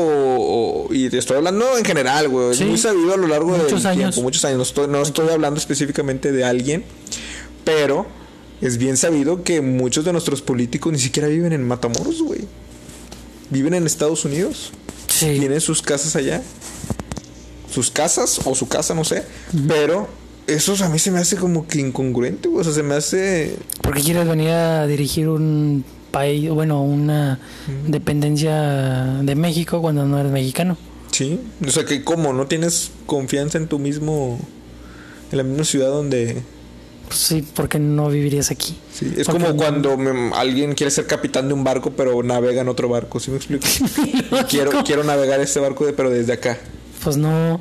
[0.88, 2.62] o- y te estoy hablando en general, güey, Sí.
[2.64, 4.16] es muy sabido a lo largo de Muchos años.
[4.18, 4.56] muchos años.
[4.56, 6.84] No estoy, no estoy hablando específicamente de alguien,
[7.64, 8.06] pero
[8.60, 12.40] es bien sabido que muchos de nuestros políticos ni siquiera viven en Matamoros, güey.
[13.50, 14.72] Viven en Estados Unidos.
[15.08, 15.36] Sí.
[15.38, 16.42] Tienen sus casas allá.
[17.70, 19.24] Sus casas o su casa, no sé.
[19.68, 20.08] Pero
[20.46, 22.60] eso a mí se me hace como que incongruente, güey.
[22.60, 27.40] O sea, se me hace ¿Por qué quieres venir a dirigir un país, bueno, una
[27.88, 30.76] dependencia de México cuando no eres mexicano?
[31.10, 34.38] Sí, o sea que como no tienes confianza en tu mismo,
[35.30, 36.42] en la misma ciudad donde...
[37.06, 38.74] Pues sí, ¿por qué no vivirías aquí?
[38.92, 42.62] Sí, es Porque como cuando me- alguien quiere ser capitán de un barco pero navega
[42.62, 43.66] en otro barco, ¿sí me explico?
[44.48, 46.58] quiero, quiero navegar este barco de- pero desde acá.
[47.04, 47.60] Pues no.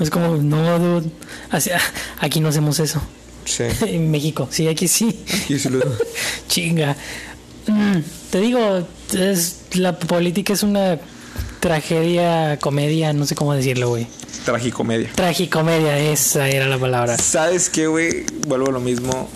[0.00, 1.10] Es como, no, dude.
[1.50, 1.70] Así-
[2.18, 3.00] aquí no hacemos eso.
[3.44, 5.20] Sí, En México, sí, aquí sí.
[5.48, 5.80] y si lo-
[6.48, 6.96] Chinga.
[7.66, 7.98] Mm,
[8.30, 8.86] te digo,
[9.16, 10.98] es, la política es una
[11.60, 14.06] tragedia, comedia, no sé cómo decirlo, güey.
[14.44, 15.10] tragicomedia.
[15.14, 17.16] Tragicomedia, esa era la palabra.
[17.16, 18.24] ¿Sabes qué, güey?
[18.46, 19.28] Vuelvo a lo mismo.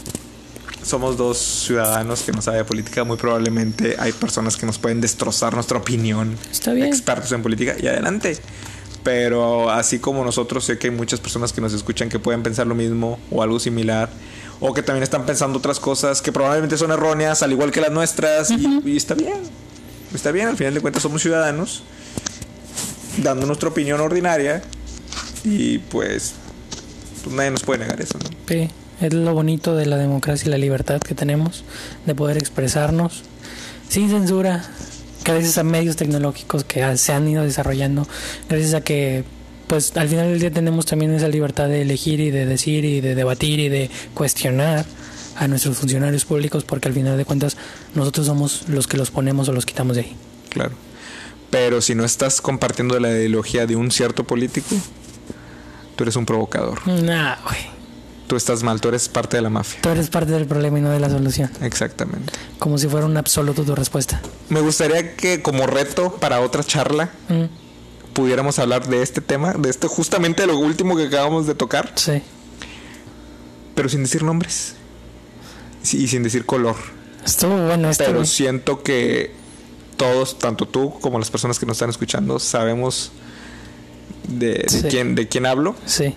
[0.83, 3.05] Somos dos ciudadanos que no saben de política.
[3.05, 6.37] Muy probablemente hay personas que nos pueden destrozar nuestra opinión.
[6.51, 6.87] Está bien.
[6.87, 7.75] Expertos en política.
[7.81, 8.37] Y adelante.
[9.03, 12.67] Pero así como nosotros, sé que hay muchas personas que nos escuchan que pueden pensar
[12.67, 14.09] lo mismo o algo similar.
[14.61, 17.91] O que también están pensando otras cosas que probablemente son erróneas, al igual que las
[17.93, 18.51] nuestras.
[18.51, 19.41] y, y está bien.
[20.15, 21.83] Está bien, al final de cuentas somos ciudadanos.
[23.19, 24.63] Dando nuestra opinión ordinaria.
[25.45, 26.35] Y pues,
[27.23, 28.31] pues nadie nos puede negar eso, ¿no?
[28.49, 28.69] Sí,
[29.01, 31.65] es lo bonito de la democracia y la libertad que tenemos
[32.07, 33.23] de poder expresarnos
[33.89, 34.65] sin censura,
[35.25, 38.07] gracias a medios tecnológicos que se han ido desarrollando,
[38.49, 39.25] gracias a que
[39.67, 43.01] pues al final del día tenemos también esa libertad de elegir y de decir y
[43.01, 44.85] de debatir y de cuestionar
[45.37, 47.57] a nuestros funcionarios públicos porque al final de cuentas
[47.95, 50.17] nosotros somos los que los ponemos o los quitamos de ahí.
[50.51, 50.73] Claro.
[51.51, 54.75] Pero si no estás compartiendo la ideología de un cierto político,
[55.95, 56.87] tú eres un provocador.
[56.89, 57.77] Nah, güey.
[58.27, 59.81] Tú estás mal, tú eres parte de la mafia.
[59.83, 61.49] Tú eres parte del problema y no de la solución.
[61.63, 62.33] Exactamente.
[62.59, 64.21] Como si fuera un absoluto tu respuesta.
[64.49, 67.45] Me gustaría que como reto para otra charla Mm,
[68.17, 72.23] pudiéramos hablar de este tema, de este justamente lo último que acabamos de tocar, sí.
[73.75, 74.75] pero sin decir nombres
[75.93, 76.75] y sin decir color.
[77.25, 78.05] Estuvo bueno esto.
[78.07, 79.31] Pero siento que
[79.97, 83.13] todos, tanto tú como las personas que nos están escuchando, sabemos
[84.29, 84.83] de, de Sí.
[84.89, 85.77] quién, de quién hablo.
[85.85, 86.15] Sí.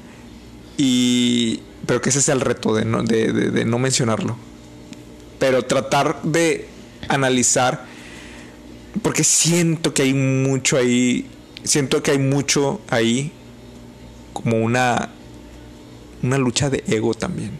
[0.78, 1.62] Y.
[1.86, 4.38] Pero que ese es el reto de no, de, de- de no mencionarlo.
[5.40, 6.68] Pero tratar de
[7.08, 7.86] analizar.
[9.02, 11.28] Porque siento que hay mucho ahí.
[11.64, 13.32] Siento que hay mucho ahí.
[14.34, 15.10] Como una.
[16.22, 17.58] Una lucha de ego también.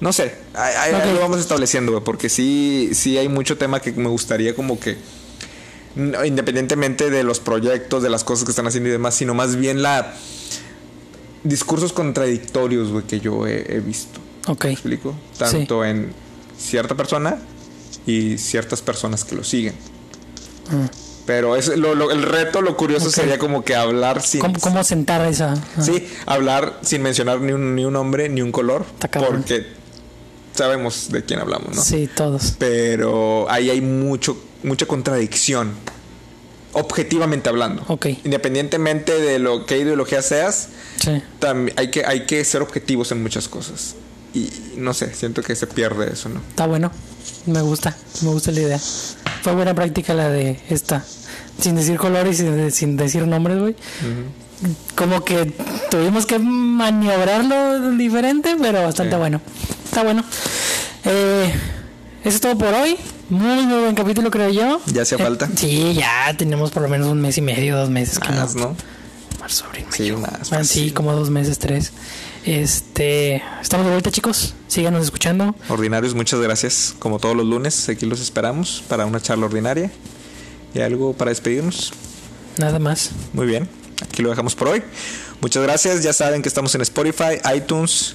[0.00, 0.34] No sé.
[0.54, 4.54] Ahí, ahí- ahí lo vamos estableciendo, Porque sí, sí hay mucho tema que me gustaría
[4.54, 4.96] como que.
[5.96, 9.80] Independientemente de los proyectos, de las cosas que están haciendo y demás, sino más bien
[9.82, 10.12] la
[11.44, 14.18] discursos contradictorios, güey, que yo he, he visto.
[14.48, 14.64] Ok.
[14.64, 15.14] ¿Me explico?
[15.38, 16.12] Tanto en
[16.58, 17.38] cierta persona
[18.06, 19.74] y ciertas personas que lo siguen.
[20.70, 20.86] Mm.
[21.26, 24.40] Pero es lo, lo- el reto, lo curioso sería como que hablar sin...
[24.40, 25.54] ¿Cómo, cómo sentar esa?
[25.54, 28.84] ah, Sí, hablar sin mencionar ni un, ni un nombre, ni un color.
[29.10, 29.66] Porque
[30.54, 31.82] sabemos de quién hablamos, ¿no?
[31.82, 32.54] Sí, todos.
[32.58, 35.72] Pero ahí hay mucho, mucha contradicción.
[36.72, 37.84] Objetivamente hablando.
[37.88, 38.06] Ok.
[38.24, 40.68] Independientemente de lo que ideología seas,
[41.00, 41.22] Sí.
[41.76, 43.94] Hay que hay que ser objetivos en muchas cosas
[44.32, 46.90] y no sé siento que se pierde eso no Está bueno.
[47.46, 47.96] Me gusta.
[48.22, 48.80] Me gusta la idea.
[49.44, 51.04] Fue buena práctica la de esta.
[51.60, 53.76] Sin decir colores y sin, decir nombres, güey.
[54.94, 55.52] Como que
[55.90, 59.18] tuvimos que maniobrarlo diferente, pero bastante Sí.
[59.18, 59.42] bueno.
[59.84, 60.24] Está bueno.
[61.04, 61.52] Eh,
[62.24, 62.96] eso es todo por hoy.
[63.28, 64.80] Muy, muy buen capítulo, creo yo.
[64.86, 65.50] Ya hacía Eh, falta.
[65.54, 68.18] Sí, ya tenemos por lo menos un mes y medio, dos meses.
[68.18, 68.68] que más no.
[68.68, 68.76] no
[69.40, 70.90] Marzo, abril, Sí, más, Ah, más, sí.
[70.90, 71.92] como dos meses, tres.
[72.44, 74.54] Este, estamos de vuelta, chicos.
[74.68, 75.54] Síganos escuchando.
[75.68, 79.90] ordinarios muchas gracias como todos los lunes aquí los esperamos para una charla ordinaria
[80.74, 81.92] y algo para despedirnos
[82.58, 83.10] Nada más.
[83.32, 83.68] muy bien
[84.02, 84.82] aquí lo dejamos por hoy
[85.40, 88.14] muchas gracias ya saben que estamos en Spotify iTunes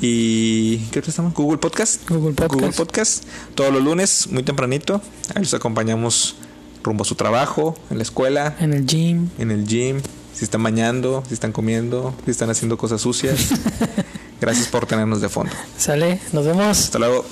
[0.00, 1.34] y ¿qué otro estamos?
[1.34, 2.54] Google Podcast Google Podcast.
[2.54, 3.24] Google Podcast
[3.56, 5.02] todos los lunes muy tempranito
[5.34, 6.36] ahí los acompañamos
[6.84, 9.28] rumbo a su trabajo en la escuela En el gym.
[9.38, 10.00] en el gym,
[10.36, 13.48] si están bañando, si están comiendo, si están haciendo cosas sucias.
[14.40, 15.52] Gracias por tenernos de fondo.
[15.78, 16.20] Sale.
[16.32, 16.78] Nos vemos.
[16.78, 17.24] Hasta luego.